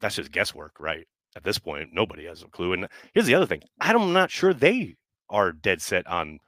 that's 0.01 0.17
just 0.17 0.33
guesswork, 0.33 0.73
right? 0.79 1.07
At 1.37 1.45
this 1.45 1.59
point, 1.59 1.91
nobody 1.93 2.25
has 2.27 2.43
a 2.43 2.49
clue. 2.49 2.73
And 2.73 2.89
here's 3.13 3.27
the 3.27 3.35
other 3.35 3.47
thing 3.47 3.63
I'm 3.81 4.13
not 4.13 4.31
sure 4.31 4.55
they 4.55 4.95
are 5.29 5.53
dead 5.53 5.83
set 5.83 6.07
on 6.07 6.39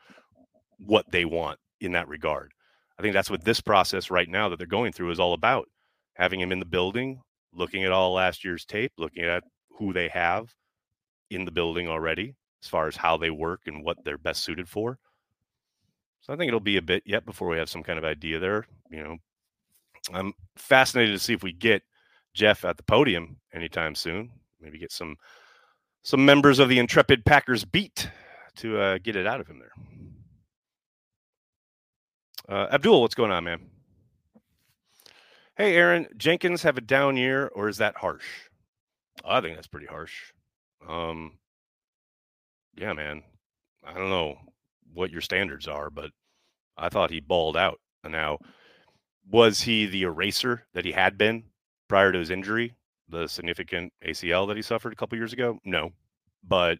what 0.78 1.10
they 1.10 1.24
want 1.24 1.58
in 1.80 1.92
that 1.92 2.08
regard. 2.08 2.52
I 2.98 3.02
think 3.02 3.14
that's 3.14 3.30
what 3.30 3.44
this 3.44 3.60
process 3.60 4.10
right 4.10 4.28
now 4.28 4.48
that 4.48 4.56
they're 4.56 4.66
going 4.66 4.92
through 4.92 5.10
is 5.10 5.20
all 5.20 5.34
about. 5.34 5.68
Having 6.14 6.40
him 6.40 6.52
in 6.52 6.58
the 6.58 6.64
building, 6.64 7.20
looking 7.52 7.84
at 7.84 7.92
all 7.92 8.12
last 8.12 8.44
year's 8.44 8.64
tape, 8.64 8.92
looking 8.98 9.24
at 9.24 9.44
who 9.78 9.92
they 9.92 10.08
have 10.08 10.52
in 11.30 11.44
the 11.44 11.50
building 11.50 11.88
already, 11.88 12.34
as 12.62 12.68
far 12.68 12.86
as 12.88 12.96
how 12.96 13.16
they 13.16 13.30
work 13.30 13.62
and 13.66 13.84
what 13.84 14.02
they're 14.04 14.18
best 14.18 14.44
suited 14.44 14.68
for. 14.68 14.98
So 16.20 16.32
I 16.32 16.36
think 16.36 16.48
it'll 16.48 16.60
be 16.60 16.76
a 16.76 16.82
bit 16.82 17.02
yet 17.06 17.24
before 17.24 17.48
we 17.48 17.58
have 17.58 17.70
some 17.70 17.82
kind 17.82 17.98
of 17.98 18.04
idea 18.04 18.38
there. 18.38 18.66
You 18.90 19.02
know, 19.02 19.16
I'm 20.12 20.32
fascinated 20.56 21.14
to 21.14 21.22
see 21.22 21.32
if 21.32 21.42
we 21.42 21.52
get 21.52 21.82
Jeff 22.34 22.64
at 22.64 22.76
the 22.76 22.82
podium 22.82 23.36
anytime 23.52 23.94
soon. 23.94 24.30
Maybe 24.60 24.78
get 24.78 24.92
some 24.92 25.16
some 26.02 26.24
members 26.24 26.58
of 26.58 26.68
the 26.68 26.78
intrepid 26.78 27.24
Packers 27.24 27.64
beat 27.64 28.10
to 28.56 28.78
uh, 28.78 28.98
get 28.98 29.16
it 29.16 29.26
out 29.26 29.40
of 29.40 29.46
him 29.46 29.58
there. 29.58 29.72
Uh, 32.48 32.68
Abdul, 32.72 33.02
what's 33.02 33.14
going 33.14 33.30
on, 33.30 33.44
man? 33.44 33.60
Hey, 35.56 35.74
Aaron, 35.74 36.06
Jenkins 36.16 36.62
have 36.62 36.78
a 36.78 36.80
down 36.80 37.16
year, 37.16 37.48
or 37.48 37.68
is 37.68 37.78
that 37.78 37.96
harsh? 37.96 38.24
I 39.24 39.40
think 39.40 39.56
that's 39.56 39.66
pretty 39.66 39.86
harsh. 39.86 40.32
Um, 40.86 41.38
yeah, 42.76 42.92
man. 42.92 43.22
I 43.84 43.94
don't 43.94 44.10
know 44.10 44.36
what 44.92 45.10
your 45.10 45.20
standards 45.20 45.66
are, 45.68 45.90
but 45.90 46.10
I 46.76 46.88
thought 46.88 47.10
he 47.10 47.20
balled 47.20 47.56
out. 47.56 47.80
Now, 48.04 48.38
was 49.30 49.62
he 49.62 49.86
the 49.86 50.02
eraser 50.04 50.66
that 50.74 50.84
he 50.84 50.92
had 50.92 51.18
been 51.18 51.44
prior 51.88 52.12
to 52.12 52.18
his 52.18 52.30
injury, 52.30 52.74
the 53.08 53.26
significant 53.26 53.92
ACL 54.06 54.46
that 54.48 54.56
he 54.56 54.62
suffered 54.62 54.92
a 54.92 54.96
couple 54.96 55.18
years 55.18 55.32
ago? 55.32 55.58
No, 55.64 55.92
but 56.42 56.78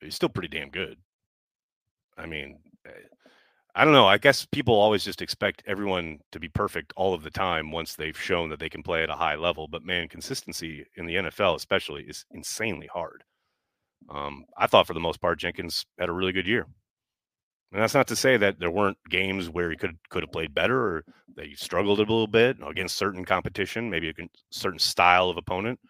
he's 0.00 0.14
still 0.14 0.28
pretty 0.28 0.48
damn 0.48 0.70
good. 0.70 0.98
I 2.16 2.26
mean, 2.26 2.58
eh, 2.86 2.90
I 3.74 3.84
don't 3.84 3.94
know. 3.94 4.06
I 4.06 4.18
guess 4.18 4.44
people 4.44 4.74
always 4.74 5.02
just 5.04 5.22
expect 5.22 5.62
everyone 5.66 6.20
to 6.32 6.38
be 6.40 6.48
perfect 6.48 6.92
all 6.94 7.14
of 7.14 7.22
the 7.22 7.30
time 7.30 7.70
once 7.70 7.94
they've 7.94 8.18
shown 8.18 8.50
that 8.50 8.60
they 8.60 8.68
can 8.68 8.82
play 8.82 9.02
at 9.02 9.08
a 9.10 9.14
high 9.14 9.34
level. 9.36 9.66
But 9.66 9.82
man, 9.82 10.08
consistency 10.08 10.84
in 10.96 11.06
the 11.06 11.14
NFL, 11.16 11.56
especially, 11.56 12.02
is 12.04 12.26
insanely 12.32 12.88
hard. 12.92 13.24
Um, 14.10 14.44
I 14.58 14.66
thought 14.66 14.86
for 14.86 14.94
the 14.94 15.00
most 15.00 15.20
part, 15.20 15.38
Jenkins 15.38 15.86
had 15.98 16.08
a 16.10 16.12
really 16.12 16.32
good 16.32 16.46
year. 16.46 16.66
And 17.72 17.80
that's 17.80 17.94
not 17.94 18.06
to 18.08 18.16
say 18.16 18.36
that 18.36 18.58
there 18.58 18.70
weren't 18.70 18.98
games 19.08 19.48
where 19.48 19.70
he 19.70 19.76
could 19.76 19.96
could 20.10 20.22
have 20.22 20.32
played 20.32 20.54
better 20.54 20.78
or 20.78 21.04
that 21.36 21.46
he 21.46 21.54
struggled 21.54 21.98
a 21.98 22.02
little 22.02 22.26
bit 22.26 22.58
against 22.66 22.96
certain 22.96 23.24
competition, 23.24 23.88
maybe 23.88 24.10
a 24.10 24.14
certain 24.50 24.78
style 24.78 25.30
of 25.30 25.38
opponent. 25.38 25.80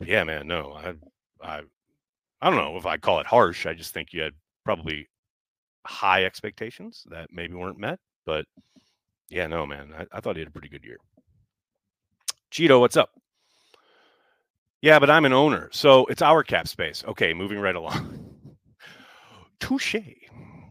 Yeah, 0.00 0.24
man, 0.24 0.46
no, 0.46 0.72
I, 0.72 0.94
I, 1.42 1.62
I 2.42 2.50
don't 2.50 2.58
know 2.58 2.76
if 2.76 2.86
I 2.86 2.98
call 2.98 3.20
it 3.20 3.26
harsh. 3.26 3.66
I 3.66 3.74
just 3.74 3.94
think 3.94 4.12
you 4.12 4.22
had 4.22 4.34
probably 4.64 5.08
high 5.86 6.24
expectations 6.24 7.04
that 7.10 7.28
maybe 7.32 7.54
weren't 7.54 7.78
met. 7.78 7.98
But 8.26 8.46
yeah, 9.28 9.46
no, 9.46 9.66
man, 9.66 9.92
I, 9.96 10.06
I 10.12 10.20
thought 10.20 10.36
he 10.36 10.40
had 10.40 10.48
a 10.48 10.52
pretty 10.52 10.68
good 10.68 10.84
year. 10.84 10.98
Cheeto, 12.52 12.80
what's 12.80 12.96
up? 12.96 13.10
Yeah, 14.82 14.98
but 14.98 15.10
I'm 15.10 15.24
an 15.24 15.32
owner, 15.32 15.68
so 15.72 16.06
it's 16.06 16.22
our 16.22 16.42
cap 16.42 16.66
space. 16.66 17.04
Okay, 17.06 17.34
moving 17.34 17.60
right 17.60 17.76
along. 17.76 18.34
Touche. 19.60 19.96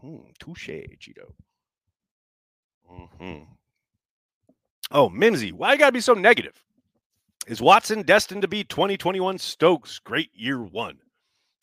Hmm, 0.00 0.16
touche, 0.38 0.68
Cheeto. 0.68 1.32
Mm-hmm. 2.90 3.44
Oh, 4.90 5.08
Mimsy, 5.08 5.52
why 5.52 5.72
you 5.72 5.78
gotta 5.78 5.92
be 5.92 6.00
so 6.00 6.14
negative? 6.14 6.60
Is 7.46 7.62
Watson 7.62 8.02
destined 8.02 8.42
to 8.42 8.48
be 8.48 8.64
2021 8.64 9.38
Stokes' 9.38 9.98
great 10.00 10.30
year 10.34 10.62
one? 10.62 10.98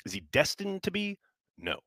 Is 0.05 0.13
he 0.13 0.21
destined 0.31 0.83
to 0.83 0.91
be? 0.91 1.17
No. 1.57 1.79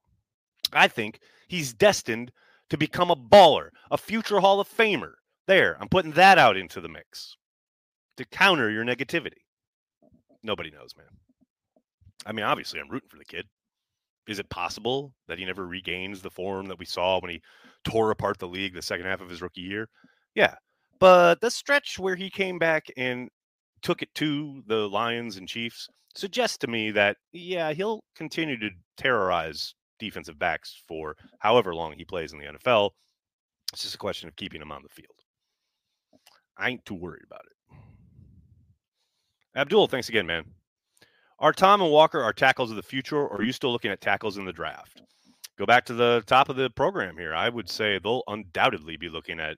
I 0.72 0.88
think 0.88 1.20
he's 1.48 1.72
destined 1.72 2.32
to 2.70 2.78
become 2.78 3.10
a 3.10 3.16
baller, 3.16 3.70
a 3.90 3.98
future 3.98 4.40
Hall 4.40 4.60
of 4.60 4.68
Famer. 4.68 5.12
There, 5.46 5.76
I'm 5.80 5.88
putting 5.88 6.12
that 6.12 6.38
out 6.38 6.56
into 6.56 6.80
the 6.80 6.88
mix 6.88 7.36
to 8.16 8.24
counter 8.24 8.70
your 8.70 8.84
negativity. 8.84 9.42
Nobody 10.42 10.70
knows, 10.70 10.94
man. 10.96 11.06
I 12.26 12.32
mean, 12.32 12.44
obviously, 12.44 12.80
I'm 12.80 12.88
rooting 12.88 13.08
for 13.08 13.18
the 13.18 13.24
kid. 13.24 13.46
Is 14.28 14.38
it 14.38 14.48
possible 14.50 15.12
that 15.26 15.38
he 15.38 15.44
never 15.44 15.66
regains 15.66 16.22
the 16.22 16.30
form 16.30 16.66
that 16.66 16.78
we 16.78 16.84
saw 16.84 17.18
when 17.18 17.30
he 17.30 17.42
tore 17.84 18.10
apart 18.10 18.38
the 18.38 18.46
league 18.46 18.74
the 18.74 18.82
second 18.82 19.06
half 19.06 19.20
of 19.20 19.28
his 19.28 19.42
rookie 19.42 19.62
year? 19.62 19.88
Yeah. 20.34 20.54
But 20.98 21.40
the 21.40 21.50
stretch 21.50 21.98
where 21.98 22.14
he 22.14 22.30
came 22.30 22.58
back 22.58 22.86
and 22.96 23.28
took 23.82 24.02
it 24.02 24.14
to 24.16 24.62
the 24.66 24.88
Lions 24.88 25.36
and 25.36 25.48
Chiefs 25.48 25.88
suggests 26.14 26.58
to 26.58 26.66
me 26.66 26.90
that, 26.92 27.16
yeah, 27.32 27.72
he'll 27.72 28.04
continue 28.14 28.58
to 28.58 28.70
terrorize 28.96 29.74
defensive 30.00 30.38
backs 30.38 30.82
for 30.88 31.16
however 31.38 31.74
long 31.74 31.92
he 31.92 32.04
plays 32.04 32.32
in 32.32 32.38
the 32.38 32.46
NFL. 32.46 32.90
It's 33.72 33.82
just 33.82 33.94
a 33.94 33.98
question 33.98 34.28
of 34.28 34.34
keeping 34.34 34.60
him 34.60 34.72
on 34.72 34.82
the 34.82 34.88
field. 34.88 35.14
I 36.58 36.70
ain't 36.70 36.84
too 36.84 36.94
worried 36.94 37.22
about 37.24 37.44
it. 37.44 37.76
Abdul, 39.56 39.86
thanks 39.86 40.08
again, 40.08 40.26
man. 40.26 40.44
Are 41.38 41.52
Tom 41.52 41.80
and 41.80 41.90
Walker 41.90 42.20
our 42.20 42.32
tackles 42.32 42.70
of 42.70 42.76
the 42.76 42.82
future, 42.82 43.16
or 43.16 43.38
are 43.38 43.42
you 43.42 43.52
still 43.52 43.72
looking 43.72 43.90
at 43.90 44.00
tackles 44.00 44.36
in 44.36 44.44
the 44.44 44.52
draft? 44.52 45.02
Go 45.58 45.66
back 45.66 45.84
to 45.86 45.94
the 45.94 46.22
top 46.26 46.48
of 46.48 46.56
the 46.56 46.70
program 46.70 47.16
here. 47.16 47.34
I 47.34 47.48
would 47.48 47.68
say 47.68 47.98
they'll 47.98 48.22
undoubtedly 48.28 48.96
be 48.96 49.08
looking 49.08 49.40
at 49.40 49.56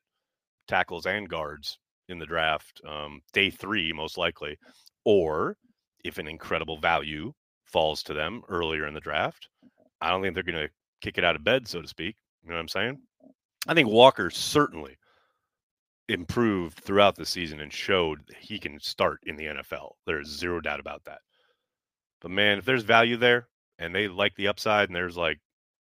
tackles 0.68 1.06
and 1.06 1.28
guards 1.28 1.78
in 2.08 2.18
the 2.18 2.26
draft, 2.26 2.80
um, 2.88 3.20
day 3.32 3.50
three, 3.50 3.92
most 3.92 4.16
likely. 4.16 4.56
Or 5.04 5.56
if 6.04 6.18
an 6.18 6.28
incredible 6.28 6.78
value 6.78 7.32
falls 7.64 8.02
to 8.04 8.14
them 8.14 8.42
earlier 8.48 8.86
in 8.86 8.94
the 8.94 9.00
draft, 9.00 9.48
I 10.02 10.10
don't 10.10 10.20
think 10.20 10.34
they're 10.34 10.42
going 10.42 10.66
to 10.66 10.68
kick 11.00 11.16
it 11.16 11.24
out 11.24 11.36
of 11.36 11.44
bed, 11.44 11.68
so 11.68 11.80
to 11.80 11.88
speak. 11.88 12.16
You 12.42 12.50
know 12.50 12.56
what 12.56 12.62
I'm 12.62 12.68
saying? 12.68 12.98
I 13.68 13.74
think 13.74 13.86
mm-hmm. 13.86 13.96
Walker 13.96 14.30
certainly 14.30 14.98
improved 16.08 16.80
throughout 16.80 17.14
the 17.14 17.24
season 17.24 17.60
and 17.60 17.72
showed 17.72 18.18
he 18.40 18.58
can 18.58 18.80
start 18.80 19.20
in 19.24 19.36
the 19.36 19.44
NFL. 19.44 19.92
There's 20.06 20.28
zero 20.28 20.60
doubt 20.60 20.80
about 20.80 21.04
that. 21.04 21.20
But 22.20 22.32
man, 22.32 22.58
if 22.58 22.64
there's 22.64 22.82
value 22.82 23.16
there 23.16 23.46
and 23.78 23.94
they 23.94 24.08
like 24.08 24.34
the 24.34 24.48
upside 24.48 24.88
and 24.88 24.96
there's 24.96 25.16
like 25.16 25.38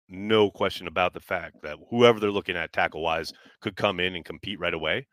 no 0.10 0.52
question 0.52 0.88
about 0.88 1.14
the 1.14 1.22
fact 1.22 1.62
that 1.64 1.78
whoever 1.90 2.20
they're 2.20 2.32
looking 2.32 2.58
at 2.58 2.74
tackle 2.74 3.02
wise 3.02 3.32
could 3.62 3.78
come 3.78 4.02
in 4.02 4.16
and 4.16 4.26
compete 4.26 4.60
right 4.60 4.74
away, 4.74 5.08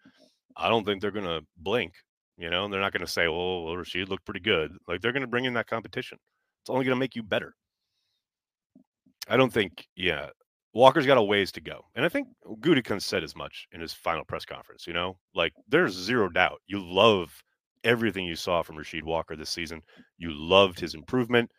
I 0.56 0.68
don't 0.68 0.84
think 0.84 1.00
they're 1.00 1.12
going 1.12 1.24
to 1.24 1.46
blink. 1.56 1.92
You 2.36 2.50
know, 2.50 2.68
they're 2.68 2.80
not 2.80 2.92
going 2.92 3.04
to 3.04 3.12
say, 3.12 3.26
"Oh, 3.26 3.62
well, 3.64 3.74
Rasheed 3.74 4.08
looked 4.08 4.24
pretty 4.24 4.40
good." 4.40 4.70
Like 4.86 5.00
they're 5.00 5.12
going 5.12 5.22
to 5.22 5.28
bring 5.28 5.44
in 5.44 5.54
that 5.54 5.66
competition. 5.66 6.18
It's 6.62 6.70
only 6.70 6.84
going 6.84 6.94
to 6.94 7.00
make 7.00 7.16
you 7.16 7.22
better. 7.22 7.54
I 9.28 9.36
don't 9.36 9.52
think, 9.52 9.86
yeah, 9.96 10.28
Walker's 10.74 11.06
got 11.06 11.18
a 11.18 11.22
ways 11.22 11.52
to 11.52 11.60
go. 11.60 11.84
And 11.94 12.04
I 12.04 12.08
think 12.08 12.28
Gutekunst 12.60 13.02
said 13.02 13.24
as 13.24 13.34
much 13.34 13.66
in 13.72 13.80
his 13.80 13.92
final 13.92 14.24
press 14.24 14.44
conference, 14.44 14.86
you 14.86 14.92
know, 14.92 15.18
like 15.34 15.52
there's 15.68 15.94
zero 15.94 16.28
doubt. 16.28 16.60
You 16.66 16.80
love 16.80 17.42
everything 17.84 18.24
you 18.26 18.36
saw 18.36 18.62
from 18.62 18.76
Rasheed 18.76 19.02
Walker 19.02 19.36
this 19.36 19.50
season. 19.50 19.82
You 20.18 20.30
loved 20.32 20.78
his 20.78 20.94
improvement. 20.94 21.50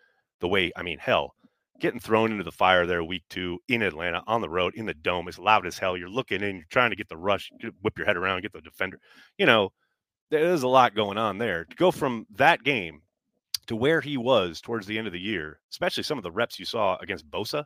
The 0.41 0.47
way, 0.47 0.71
I 0.75 0.83
mean, 0.83 0.99
hell, 0.99 1.33
getting 1.79 1.99
thrown 1.99 2.31
into 2.31 2.43
the 2.43 2.51
fire 2.51 2.85
there 2.85 3.03
week 3.03 3.23
two 3.29 3.59
in 3.67 3.81
Atlanta 3.81 4.21
on 4.27 4.41
the 4.41 4.49
road 4.49 4.73
in 4.75 4.85
the 4.85 4.93
dome 4.93 5.27
is 5.27 5.39
loud 5.39 5.65
as 5.65 5.77
hell. 5.77 5.97
You're 5.97 6.09
looking 6.09 6.41
in, 6.41 6.57
you're 6.57 6.65
trying 6.69 6.91
to 6.91 6.95
get 6.95 7.09
the 7.09 7.17
rush, 7.17 7.49
whip 7.81 7.97
your 7.97 8.05
head 8.05 8.17
around, 8.17 8.41
get 8.41 8.53
the 8.53 8.61
defender. 8.61 8.99
You 9.37 9.45
know, 9.45 9.71
there's 10.29 10.63
a 10.63 10.67
lot 10.67 10.95
going 10.95 11.17
on 11.17 11.37
there. 11.37 11.65
To 11.65 11.75
go 11.75 11.91
from 11.91 12.25
that 12.35 12.63
game 12.63 13.01
to 13.69 13.75
where 13.75 14.01
he 14.01 14.17
was 14.17 14.61
towards 14.61 14.87
the 14.87 14.97
end 14.97 15.05
of 15.05 15.13
the 15.13 15.19
year, 15.19 15.59
especially 15.71 16.01
some 16.01 16.17
of 16.17 16.23
the 16.23 16.31
reps 16.31 16.57
you 16.57 16.65
saw 16.65 16.97
against 17.01 17.29
Bosa, 17.29 17.65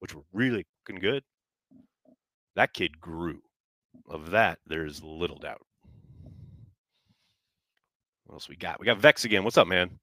which 0.00 0.14
were 0.14 0.24
really 0.30 0.66
looking 0.86 1.00
good, 1.00 1.24
that 2.54 2.74
kid 2.74 3.00
grew. 3.00 3.40
Of 4.10 4.30
that, 4.32 4.58
there's 4.66 5.02
little 5.02 5.38
doubt. 5.38 5.64
What 8.24 8.34
else 8.34 8.48
we 8.50 8.56
got? 8.56 8.78
We 8.78 8.84
got 8.84 8.98
Vex 8.98 9.24
again. 9.24 9.42
What's 9.42 9.56
up, 9.56 9.66
man? 9.66 9.98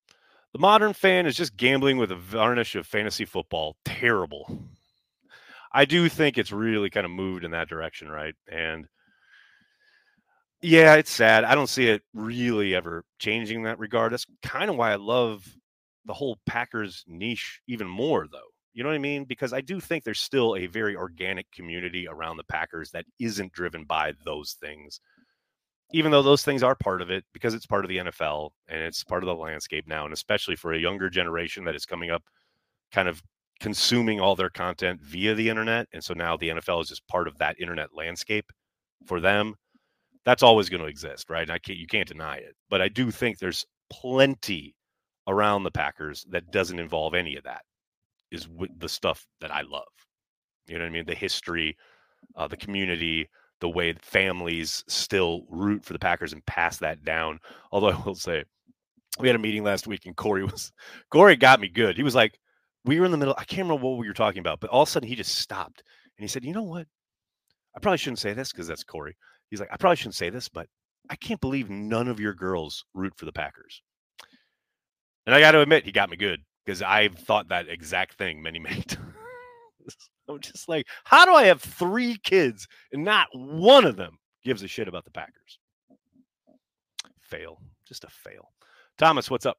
The 0.53 0.59
modern 0.59 0.93
fan 0.93 1.27
is 1.27 1.37
just 1.37 1.55
gambling 1.55 1.97
with 1.97 2.11
a 2.11 2.15
varnish 2.15 2.75
of 2.75 2.87
fantasy 2.87 3.25
football. 3.25 3.77
Terrible. 3.85 4.63
I 5.71 5.85
do 5.85 6.09
think 6.09 6.39
it's 6.39 6.51
really 6.51 6.89
kind 6.89 7.05
of 7.05 7.11
moved 7.11 7.43
in 7.43 7.51
that 7.51 7.69
direction, 7.69 8.09
right? 8.09 8.33
And 8.51 8.87
yeah, 10.61 10.95
it's 10.95 11.11
sad. 11.11 11.43
I 11.45 11.55
don't 11.55 11.69
see 11.69 11.87
it 11.87 12.01
really 12.13 12.75
ever 12.75 13.03
changing 13.19 13.57
in 13.57 13.63
that 13.63 13.79
regard. 13.79 14.11
That's 14.11 14.25
kind 14.43 14.69
of 14.69 14.75
why 14.75 14.91
I 14.91 14.95
love 14.95 15.45
the 16.05 16.13
whole 16.13 16.37
Packers 16.45 17.03
niche 17.07 17.61
even 17.67 17.87
more, 17.87 18.27
though. 18.31 18.39
You 18.73 18.83
know 18.83 18.89
what 18.89 18.95
I 18.95 18.99
mean? 18.99 19.25
Because 19.25 19.53
I 19.53 19.61
do 19.61 19.79
think 19.79 20.03
there's 20.03 20.19
still 20.19 20.55
a 20.55 20.67
very 20.67 20.95
organic 20.95 21.49
community 21.51 22.07
around 22.07 22.37
the 22.37 22.43
Packers 22.43 22.91
that 22.91 23.05
isn't 23.19 23.53
driven 23.53 23.85
by 23.85 24.13
those 24.25 24.53
things. 24.53 24.99
Even 25.91 26.11
though 26.11 26.21
those 26.21 26.43
things 26.43 26.61
are 26.61 26.75
part 26.75 27.01
of 27.01 27.09
it, 27.09 27.23
because 27.33 27.53
it's 27.53 27.65
part 27.65 27.83
of 27.83 27.89
the 27.89 27.97
NFL 27.97 28.51
and 28.67 28.81
it's 28.81 29.03
part 29.03 29.23
of 29.23 29.27
the 29.27 29.35
landscape 29.35 29.87
now, 29.87 30.05
and 30.05 30.13
especially 30.13 30.55
for 30.55 30.73
a 30.73 30.79
younger 30.79 31.09
generation 31.09 31.63
that 31.65 31.75
is 31.75 31.85
coming 31.85 32.11
up, 32.11 32.23
kind 32.91 33.07
of 33.07 33.23
consuming 33.59 34.19
all 34.19 34.35
their 34.35 34.49
content 34.49 35.01
via 35.01 35.33
the 35.33 35.49
internet. 35.49 35.87
And 35.93 36.03
so 36.03 36.13
now 36.13 36.37
the 36.37 36.49
NFL 36.49 36.83
is 36.83 36.89
just 36.89 37.07
part 37.07 37.27
of 37.27 37.37
that 37.39 37.59
internet 37.59 37.89
landscape 37.95 38.51
for 39.05 39.19
them 39.19 39.55
that's 40.25 40.43
always 40.43 40.69
going 40.69 40.81
to 40.81 40.87
exist, 40.87 41.29
right? 41.29 41.49
I 41.49 41.59
can't 41.59 41.79
you 41.79 41.87
can't 41.87 42.07
deny 42.07 42.37
it. 42.37 42.55
But 42.69 42.81
I 42.81 42.89
do 42.89 43.11
think 43.11 43.37
there's 43.37 43.65
plenty 43.89 44.75
around 45.27 45.63
the 45.63 45.71
Packers 45.71 46.25
that 46.29 46.51
doesn't 46.51 46.79
involve 46.79 47.13
any 47.13 47.35
of 47.35 47.43
that. 47.43 47.61
Is 48.31 48.47
the 48.77 48.89
stuff 48.89 49.25
that 49.41 49.51
I 49.51 49.61
love. 49.61 49.83
You 50.67 50.77
know 50.77 50.83
what 50.83 50.89
I 50.89 50.93
mean? 50.93 51.05
The 51.05 51.15
history, 51.15 51.75
uh, 52.35 52.47
the 52.47 52.57
community, 52.57 53.27
the 53.59 53.69
way 53.69 53.93
families 53.93 54.83
still 54.87 55.45
root 55.49 55.83
for 55.83 55.93
the 55.93 55.99
Packers 55.99 56.33
and 56.33 56.45
pass 56.45 56.77
that 56.77 57.03
down. 57.03 57.39
Although 57.71 57.89
I 57.89 58.01
will 58.03 58.15
say, 58.15 58.43
we 59.19 59.27
had 59.27 59.35
a 59.35 59.39
meeting 59.39 59.63
last 59.63 59.87
week 59.87 60.05
and 60.05 60.15
Corey 60.15 60.43
was 60.45 60.71
Corey 61.11 61.35
got 61.35 61.59
me 61.59 61.69
good. 61.69 61.97
He 61.97 62.03
was 62.03 62.15
like, 62.15 62.39
we 62.85 62.99
were 62.99 63.05
in 63.05 63.11
the 63.11 63.17
middle. 63.17 63.35
I 63.37 63.43
can't 63.43 63.67
remember 63.67 63.87
what 63.87 63.97
we 63.97 64.07
were 64.07 64.13
talking 64.13 64.39
about, 64.39 64.59
but 64.59 64.69
all 64.69 64.83
of 64.83 64.89
a 64.89 64.91
sudden 64.91 65.09
he 65.09 65.15
just 65.15 65.35
stopped 65.35 65.83
and 66.17 66.23
he 66.23 66.27
said, 66.27 66.43
"You 66.45 66.53
know 66.53 66.63
what? 66.63 66.87
I 67.75 67.79
probably 67.79 67.97
shouldn't 67.97 68.19
say 68.19 68.33
this 68.33 68.51
because 68.51 68.67
that's 68.67 68.83
Corey." 68.83 69.15
He's 69.49 69.59
like, 69.59 69.69
I 69.71 69.77
probably 69.77 69.95
shouldn't 69.95 70.15
say 70.15 70.29
this, 70.29 70.49
but 70.49 70.67
I 71.09 71.15
can't 71.15 71.41
believe 71.41 71.69
none 71.69 72.07
of 72.07 72.19
your 72.19 72.33
girls 72.33 72.85
root 72.93 73.13
for 73.17 73.25
the 73.25 73.31
Packers. 73.31 73.81
And 75.25 75.35
I 75.35 75.39
got 75.39 75.51
to 75.51 75.61
admit, 75.61 75.85
he 75.85 75.91
got 75.91 76.09
me 76.09 76.17
good 76.17 76.41
because 76.65 76.81
I've 76.81 77.15
thought 77.15 77.49
that 77.49 77.67
exact 77.67 78.17
thing 78.17 78.41
many, 78.41 78.59
many 78.59 78.81
times. 78.81 79.15
I'm 80.27 80.39
just 80.39 80.69
like, 80.69 80.85
how 81.03 81.25
do 81.25 81.33
I 81.33 81.45
have 81.45 81.61
three 81.61 82.17
kids 82.23 82.67
and 82.91 83.03
not 83.03 83.27
one 83.33 83.85
of 83.85 83.95
them 83.95 84.17
gives 84.43 84.61
a 84.61 84.67
shit 84.67 84.87
about 84.87 85.05
the 85.05 85.11
Packers? 85.11 85.57
Fail. 87.21 87.59
Just 87.87 88.03
a 88.03 88.09
fail. 88.09 88.51
Thomas, 88.97 89.31
what's 89.31 89.45
up? 89.45 89.57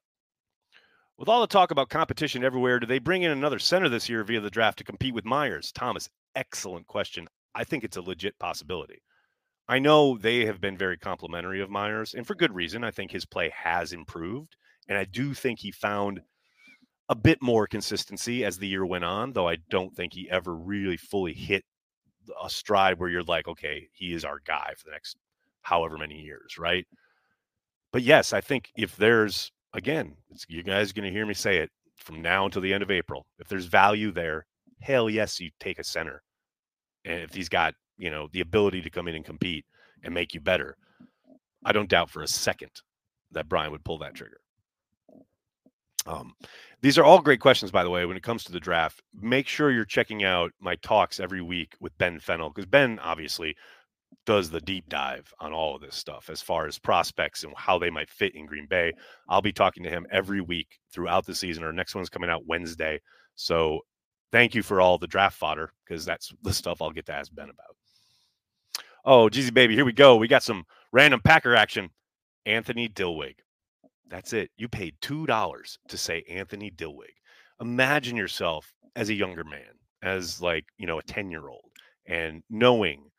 With 1.19 1.29
all 1.29 1.41
the 1.41 1.47
talk 1.47 1.71
about 1.71 1.91
competition 1.91 2.45
everywhere, 2.45 2.79
do 2.79 2.87
they 2.87 2.99
bring 2.99 3.23
in 3.23 3.31
another 3.31 3.59
center 3.59 3.89
this 3.89 4.09
year 4.09 4.25
via 4.25 4.41
the 4.41 4.51
draft 4.51 4.79
to 4.79 4.85
compete 4.85 5.15
with 5.15 5.25
Myers? 5.25 5.73
Thomas, 5.73 6.09
excellent 6.35 6.87
question. 6.87 7.29
I 7.55 7.65
think 7.65 7.85
it's 7.85 7.97
a 7.97 8.03
legit 8.03 8.39
possibility. 8.39 9.03
I 9.71 9.79
know 9.79 10.19
they 10.19 10.47
have 10.47 10.61
been 10.61 10.77
very 10.77 10.99
complimentary 10.99 11.61
of 11.61 11.71
Myers, 11.71 12.15
and 12.15 12.27
for 12.27 12.35
good 12.35 12.53
reason. 12.53 12.83
I 12.83 12.91
think 12.91 13.13
his 13.13 13.25
play 13.25 13.53
has 13.55 13.93
improved, 13.93 14.57
and 14.89 14.99
I 14.99 15.05
do 15.05 15.33
think 15.33 15.61
he 15.61 15.71
found 15.71 16.21
a 17.09 17.15
bit 17.15 17.41
more 17.41 17.69
consistency 17.69 18.45
as 18.45 18.59
the 18.59 18.67
year 18.67 18.85
went 18.85 19.05
on, 19.05 19.33
though 19.33 19.49
I 19.49 19.59
don't 19.71 19.95
think 19.95 20.13
he 20.13 20.29
ever 20.29 20.57
really 20.57 20.97
fully 20.97 21.33
hit 21.35 21.65
a 22.43 22.51
stride 22.51 22.99
where 22.99 23.09
you're 23.09 23.23
like, 23.23 23.47
okay, 23.47 23.89
he 23.93 24.13
is 24.13 24.25
our 24.25 24.41
guy 24.45 24.73
for 24.77 24.87
the 24.87 24.91
next 24.91 25.17
however 25.63 25.97
many 25.97 26.17
years, 26.17 26.59
right? 26.59 26.85
But 27.93 28.03
yes, 28.03 28.33
I 28.33 28.41
think 28.41 28.71
if 28.77 28.97
there's 28.97 29.53
again, 29.73 30.17
you 30.49 30.65
guys 30.65 30.93
going 30.93 31.07
to 31.07 31.17
hear 31.17 31.27
me 31.27 31.35
say 31.35 31.59
it 31.59 31.71
from 31.97 32.23
now 32.23 32.45
until 32.45 32.63
the 32.63 32.75
end 32.75 32.83
of 32.83 32.91
April. 32.91 33.25
If 33.39 33.47
there's 33.47 33.67
value 33.67 34.11
there, 34.11 34.47
hell 34.81 35.09
yes, 35.09 35.39
you 35.39 35.51
take 35.61 35.79
a 35.79 35.85
center. 35.85 36.23
And 37.05 37.21
if 37.23 37.35
he's 37.35 37.49
got, 37.49 37.75
you 38.01 38.11
know, 38.11 38.29
the 38.33 38.41
ability 38.41 38.81
to 38.81 38.91
come 38.91 39.07
in 39.09 39.15
and 39.15 39.25
compete 39.25 39.67
and 40.03 40.15
make 40.15 40.33
you 40.33 40.41
better, 40.41 40.77
I 41.65 41.73
don't 41.73 41.89
doubt 41.89 42.11
for 42.11 42.23
a 42.23 42.29
second 42.29 42.71
that 43.33 43.49
Brian 43.49 43.71
would 43.71 43.85
pull 43.85 43.99
that 43.99 44.15
trigger. 44.15 44.41
Um, 46.07 46.33
these 46.81 46.97
are 46.97 47.05
all 47.05 47.21
great 47.21 47.41
questions, 47.41 47.71
by 47.71 47.85
the 47.85 47.91
way, 47.91 48.07
when 48.07 48.17
it 48.17 48.23
comes 48.23 48.43
to 48.45 48.53
the 48.53 48.59
draft. 48.59 49.03
Make 49.21 49.47
sure 49.47 49.71
you're 49.71 49.85
checking 49.85 50.25
out 50.25 50.51
my 50.59 50.77
talks 50.77 51.21
every 51.21 51.43
week 51.43 51.75
with 51.79 51.97
Ben 51.99 52.19
Fennell, 52.19 52.49
because 52.49 52.65
Ben 52.65 52.99
obviously 53.01 53.55
does 54.25 54.49
the 54.49 54.63
deep 54.63 54.89
dive 54.89 55.33
on 55.41 55.53
all 55.53 55.77
of 55.77 55.83
this 55.83 55.95
stuff 55.95 56.31
as 56.31 56.41
far 56.41 56.67
as 56.67 56.79
prospects 56.79 57.45
and 57.45 57.53
how 57.57 57.79
they 57.79 57.91
might 57.91 58.09
fit 58.09 58.35
in 58.35 58.47
Green 58.47 58.67
Bay. 58.67 58.93
I'll 59.29 59.43
be 59.43 59.53
talking 59.53 59.83
to 59.83 59.91
him 59.91 60.07
every 60.11 60.41
week 60.41 60.79
throughout 60.91 61.27
the 61.27 61.35
season. 61.35 61.65
Our 61.65 61.73
next 61.73 61.95
one's 61.95 62.09
coming 62.09 62.31
out 62.31 62.47
Wednesday. 62.47 63.01
So 63.35 63.81
thank 64.33 64.55
you 64.55 64.63
for 64.63 64.81
all 64.81 64.97
the 64.97 65.07
draft 65.07 65.37
fodder 65.37 65.71
because 65.85 66.07
that's 66.07 66.33
the 66.43 66.53
stuff 66.53 66.81
I'll 66.81 66.91
get 66.91 67.07
to 67.07 67.15
ask 67.15 67.33
Ben 67.35 67.51
about. 67.51 67.77
Oh, 69.05 69.29
Jeezy 69.29 69.53
baby, 69.53 69.75
here 69.75 69.85
we 69.85 69.93
go. 69.93 70.17
We 70.17 70.29
got 70.29 70.43
some 70.43 70.65
random 70.93 71.21
Packer 71.21 71.55
action. 71.55 71.91
Anthony 72.47 72.89
Dilweg. 72.89 73.37
That's 74.09 74.33
it. 74.33 74.51
You 74.57 74.69
paid 74.69 74.97
$2 75.03 75.79
to 75.89 75.97
say 75.97 76.25
Anthony 76.29 76.71
Dilweg. 76.71 77.15
Imagine 77.61 78.17
yourself 78.17 78.73
as 78.97 79.09
a 79.09 79.15
younger 79.15 79.45
man, 79.45 79.79
as 80.03 80.41
like, 80.41 80.65
you 80.79 80.87
know, 80.87 80.99
a 80.99 81.03
10 81.03 81.31
year 81.31 81.49
old, 81.49 81.71
and 82.07 82.43
knowing 82.51 83.11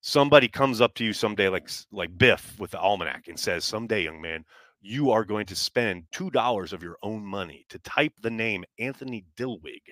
somebody 0.00 0.48
comes 0.48 0.80
up 0.80 0.94
to 0.94 1.04
you 1.04 1.12
someday, 1.12 1.48
like, 1.48 1.70
like 1.90 2.16
Biff 2.18 2.54
with 2.58 2.72
the 2.72 2.78
almanac, 2.78 3.28
and 3.28 3.38
says, 3.38 3.64
Someday, 3.64 4.04
young 4.04 4.20
man, 4.20 4.44
you 4.80 5.10
are 5.10 5.24
going 5.24 5.46
to 5.46 5.56
spend 5.56 6.04
$2 6.12 6.72
of 6.72 6.82
your 6.82 6.96
own 7.02 7.24
money 7.24 7.64
to 7.70 7.78
type 7.80 8.12
the 8.20 8.30
name 8.30 8.64
Anthony 8.78 9.24
Dilweg 9.36 9.82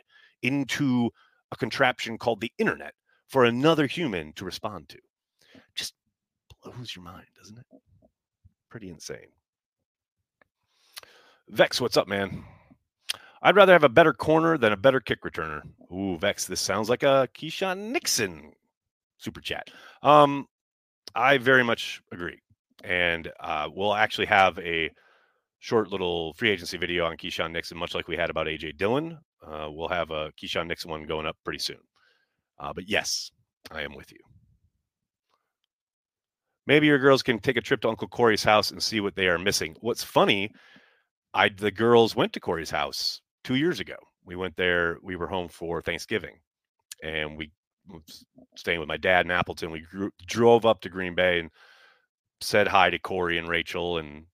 into 0.43 1.11
a 1.53 1.57
contraption 1.57 2.19
called 2.19 2.41
the 2.41 2.53
internet 2.59 2.95
for 3.29 3.45
another 3.45 3.87
human 3.87 4.33
to 4.35 4.45
respond 4.45 4.89
to. 4.91 4.99
Blows 6.65 6.97
your 6.97 7.05
mind, 7.05 7.27
doesn't 7.37 7.59
it? 7.59 7.67
Pretty 8.71 8.89
insane. 8.89 9.29
Vex, 11.49 11.81
what's 11.81 11.97
up, 11.97 12.09
man? 12.09 12.43
I'd 13.43 13.57
rather 13.57 13.75
have 13.75 13.85
a 13.85 13.91
better 13.91 14.15
corner 14.15 14.57
than 14.57 14.73
a 14.73 14.77
better 14.77 15.01
kick 15.01 15.23
returner. 15.23 15.61
Ooh, 15.93 16.17
Vex, 16.17 16.47
this 16.47 16.63
sounds 16.63 16.89
like 16.89 17.03
a 17.03 17.29
Keisean 17.35 17.91
Nixon 17.91 18.53
super 19.19 19.41
chat. 19.41 19.69
Um, 20.03 20.47
I 21.15 21.39
very 21.39 21.63
much 21.63 22.01
agree. 22.13 22.41
And 22.83 23.31
uh, 23.41 23.69
we'll 23.73 23.95
actually 23.95 24.27
have 24.27 24.59
a 24.59 24.91
short 25.59 25.91
little 25.91 26.35
free 26.35 26.51
agency 26.51 26.77
video 26.77 27.07
on 27.07 27.17
Keisean 27.17 27.53
Nixon, 27.53 27.79
much 27.79 27.95
like 27.95 28.09
we 28.09 28.17
had 28.17 28.31
about 28.31 28.47
AJ 28.47 28.77
Dillon. 28.77 29.19
Uh, 29.47 29.69
we'll 29.71 29.89
have 29.89 30.11
a 30.11 30.31
Keisean 30.43 30.67
Nixon 30.67 30.91
one 30.91 31.07
going 31.07 31.27
up 31.27 31.37
pretty 31.45 31.59
soon. 31.59 31.79
Uh, 32.59 32.73
but 32.73 32.89
yes, 32.89 33.31
I 33.71 33.83
am 33.83 33.95
with 33.95 34.11
you. 34.13 34.19
Maybe 36.67 36.87
your 36.87 36.99
girls 36.99 37.23
can 37.23 37.39
take 37.39 37.57
a 37.57 37.61
trip 37.61 37.83
to 37.83 37.89
Uncle 37.89 38.09
Corey's 38.09 38.45
house 38.45 38.71
and 38.71 38.83
see 38.83 39.01
what 39.01 39.17
they 39.17 39.29
are 39.29 39.39
missing. 39.39 39.77
What's 39.81 40.03
funny 40.03 40.53
I 41.35 41.49
the 41.49 41.73
girls 41.73 42.15
went 42.15 42.33
to 42.35 42.41
Corey's 42.41 42.71
house 42.71 43.21
two 43.43 43.57
years 43.57 43.81
ago. 43.81 43.97
We 44.25 44.37
went 44.37 44.57
there. 44.57 44.99
We 45.03 45.17
were 45.17 45.27
home 45.27 45.49
for 45.49 45.83
Thanksgiving, 45.83 46.39
and 47.03 47.37
we 47.37 47.51
staying 48.57 48.79
with 48.79 48.89
my 48.89 48.97
dad 48.97 49.27
in 49.27 49.33
Appleton. 49.33 49.71
We 49.73 49.81
grew, 49.81 50.11
drove 50.27 50.65
up 50.65 50.81
to 50.83 50.89
Green 50.89 51.15
Bay 51.15 51.41
and 51.41 51.51
said 52.41 52.69
hi 52.69 52.89
to 52.89 52.99
Corey 52.99 53.37
and 53.37 53.49
Rachel, 53.49 53.99
and 53.99 54.27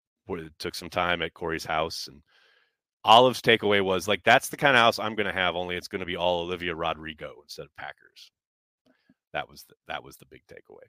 took 0.58 0.74
some 0.74 0.90
time 0.90 1.22
at 1.22 1.34
Corey's 1.34 1.64
house. 1.64 2.06
And 2.06 2.22
Olive's 3.02 3.42
takeaway 3.42 3.82
was 3.82 4.06
like, 4.06 4.22
"That's 4.22 4.50
the 4.50 4.58
kind 4.58 4.76
of 4.76 4.82
house 4.82 4.98
I'm 4.98 5.16
going 5.16 5.26
to 5.26 5.32
have. 5.32 5.56
Only 5.56 5.76
it's 5.76 5.88
going 5.88 6.00
to 6.00 6.06
be 6.06 6.16
all 6.16 6.42
Olivia 6.42 6.74
Rodrigo 6.74 7.32
instead 7.42 7.64
of 7.64 7.74
Packers." 7.76 8.30
That 9.32 9.48
was 9.48 9.64
the, 9.64 9.74
that 9.88 10.04
was 10.04 10.16
the 10.18 10.26
big 10.26 10.42
takeaway. 10.46 10.86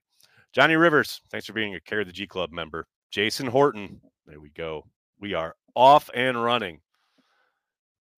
Johnny 0.54 0.76
Rivers, 0.76 1.22
thanks 1.30 1.48
for 1.48 1.54
being 1.54 1.76
a 1.76 1.80
Care 1.80 2.02
of 2.02 2.08
the 2.08 2.14
G 2.14 2.28
Club 2.28 2.52
member. 2.52 2.86
Jason 3.10 3.48
Horton, 3.48 4.02
there 4.26 4.42
we 4.42 4.50
go. 4.50 4.86
We 5.20 5.34
are 5.34 5.56
off 5.76 6.10
and 6.14 6.42
running. 6.42 6.82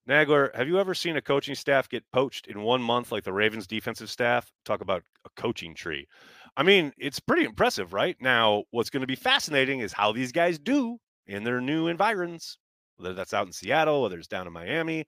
Nagler, 0.10 0.54
have 0.56 0.68
you 0.68 0.80
ever 0.80 0.96
seen 0.96 1.16
a 1.16 1.22
coaching 1.22 1.54
staff 1.54 1.88
get 1.88 2.04
poached 2.12 2.48
in 2.48 2.62
one 2.62 2.82
month 2.82 3.12
like 3.12 3.24
the 3.24 3.32
Ravens 3.32 3.68
defensive 3.68 4.10
staff? 4.10 4.52
Talk 4.66 4.82
about 4.82 5.04
a 5.26 5.30
coaching 5.40 5.76
tree. 5.76 6.08
I 6.58 6.64
mean, 6.64 6.92
it's 6.98 7.20
pretty 7.20 7.46
impressive, 7.46 7.94
right? 7.94 8.18
Now, 8.20 8.64
what's 8.72 8.90
going 8.90 9.02
to 9.02 9.08
be 9.08 9.16
fascinating 9.16 9.80
is 9.80 9.94
how 9.94 10.12
these 10.12 10.32
guys 10.32 10.58
do 10.58 10.98
in 11.28 11.44
their 11.44 11.62
new 11.62 11.88
environs, 11.88 12.58
whether 12.98 13.14
that's 13.14 13.34
out 13.34 13.46
in 13.46 13.54
Seattle, 13.54 14.02
whether 14.02 14.18
it's 14.18 14.28
down 14.28 14.48
in 14.48 14.54
Miami, 14.54 15.06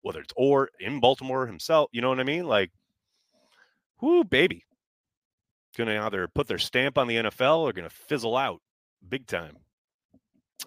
whether 0.00 0.20
it's 0.20 0.34
or 0.36 0.70
in 0.80 1.00
Baltimore 1.00 1.46
himself. 1.46 1.90
You 1.92 2.00
know 2.00 2.08
what 2.08 2.20
I 2.20 2.24
mean? 2.24 2.46
Like, 2.46 2.72
whoo, 4.00 4.24
baby. 4.24 4.64
Going 5.76 5.88
to 5.88 5.98
either 5.98 6.26
put 6.28 6.46
their 6.46 6.58
stamp 6.58 6.96
on 6.98 7.06
the 7.06 7.16
NFL 7.16 7.58
or 7.58 7.72
going 7.72 7.88
to 7.88 7.94
fizzle 7.94 8.36
out 8.36 8.60
big 9.08 9.26
time. 9.26 9.56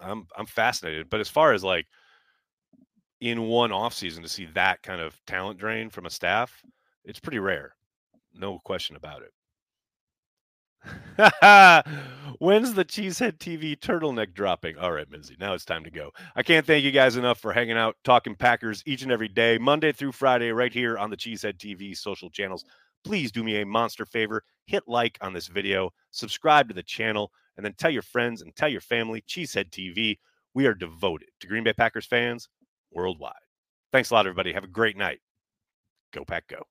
I'm 0.00 0.26
I'm 0.36 0.46
fascinated. 0.46 1.10
But 1.10 1.20
as 1.20 1.28
far 1.28 1.52
as 1.52 1.64
like 1.64 1.86
in 3.20 3.42
one 3.48 3.70
offseason 3.70 4.22
to 4.22 4.28
see 4.28 4.46
that 4.54 4.82
kind 4.82 5.00
of 5.00 5.20
talent 5.26 5.58
drain 5.58 5.90
from 5.90 6.06
a 6.06 6.10
staff, 6.10 6.62
it's 7.04 7.20
pretty 7.20 7.38
rare. 7.38 7.74
No 8.34 8.58
question 8.64 8.96
about 8.96 9.22
it. 9.22 9.32
When's 12.38 12.72
the 12.72 12.84
Cheesehead 12.84 13.38
TV 13.38 13.76
turtleneck 13.78 14.32
dropping? 14.32 14.78
All 14.78 14.92
right, 14.92 15.10
Minzy, 15.10 15.38
now 15.38 15.52
it's 15.52 15.66
time 15.66 15.84
to 15.84 15.90
go. 15.90 16.10
I 16.34 16.42
can't 16.42 16.66
thank 16.66 16.84
you 16.84 16.90
guys 16.90 17.16
enough 17.16 17.38
for 17.38 17.52
hanging 17.52 17.76
out, 17.76 17.96
talking 18.02 18.34
Packers 18.34 18.82
each 18.86 19.02
and 19.02 19.12
every 19.12 19.28
day, 19.28 19.58
Monday 19.58 19.92
through 19.92 20.12
Friday, 20.12 20.52
right 20.52 20.72
here 20.72 20.96
on 20.96 21.10
the 21.10 21.16
Cheesehead 21.16 21.58
TV 21.58 21.94
social 21.94 22.30
channels. 22.30 22.64
Please 23.04 23.32
do 23.32 23.42
me 23.42 23.60
a 23.60 23.66
monster 23.66 24.04
favor 24.04 24.42
hit 24.66 24.84
like 24.86 25.18
on 25.20 25.32
this 25.32 25.48
video, 25.48 25.90
subscribe 26.10 26.68
to 26.68 26.74
the 26.74 26.82
channel, 26.82 27.32
and 27.56 27.64
then 27.64 27.74
tell 27.74 27.90
your 27.90 28.02
friends 28.02 28.42
and 28.42 28.54
tell 28.54 28.68
your 28.68 28.80
family, 28.80 29.22
Cheesehead 29.28 29.70
TV, 29.70 30.18
we 30.54 30.66
are 30.66 30.74
devoted 30.74 31.28
to 31.40 31.46
Green 31.46 31.64
Bay 31.64 31.72
Packers 31.72 32.06
fans 32.06 32.48
worldwide. 32.92 33.34
Thanks 33.92 34.10
a 34.10 34.14
lot, 34.14 34.26
everybody. 34.26 34.52
Have 34.52 34.64
a 34.64 34.68
great 34.68 34.96
night. 34.96 35.20
Go, 36.12 36.24
Pack, 36.24 36.44
go. 36.48 36.66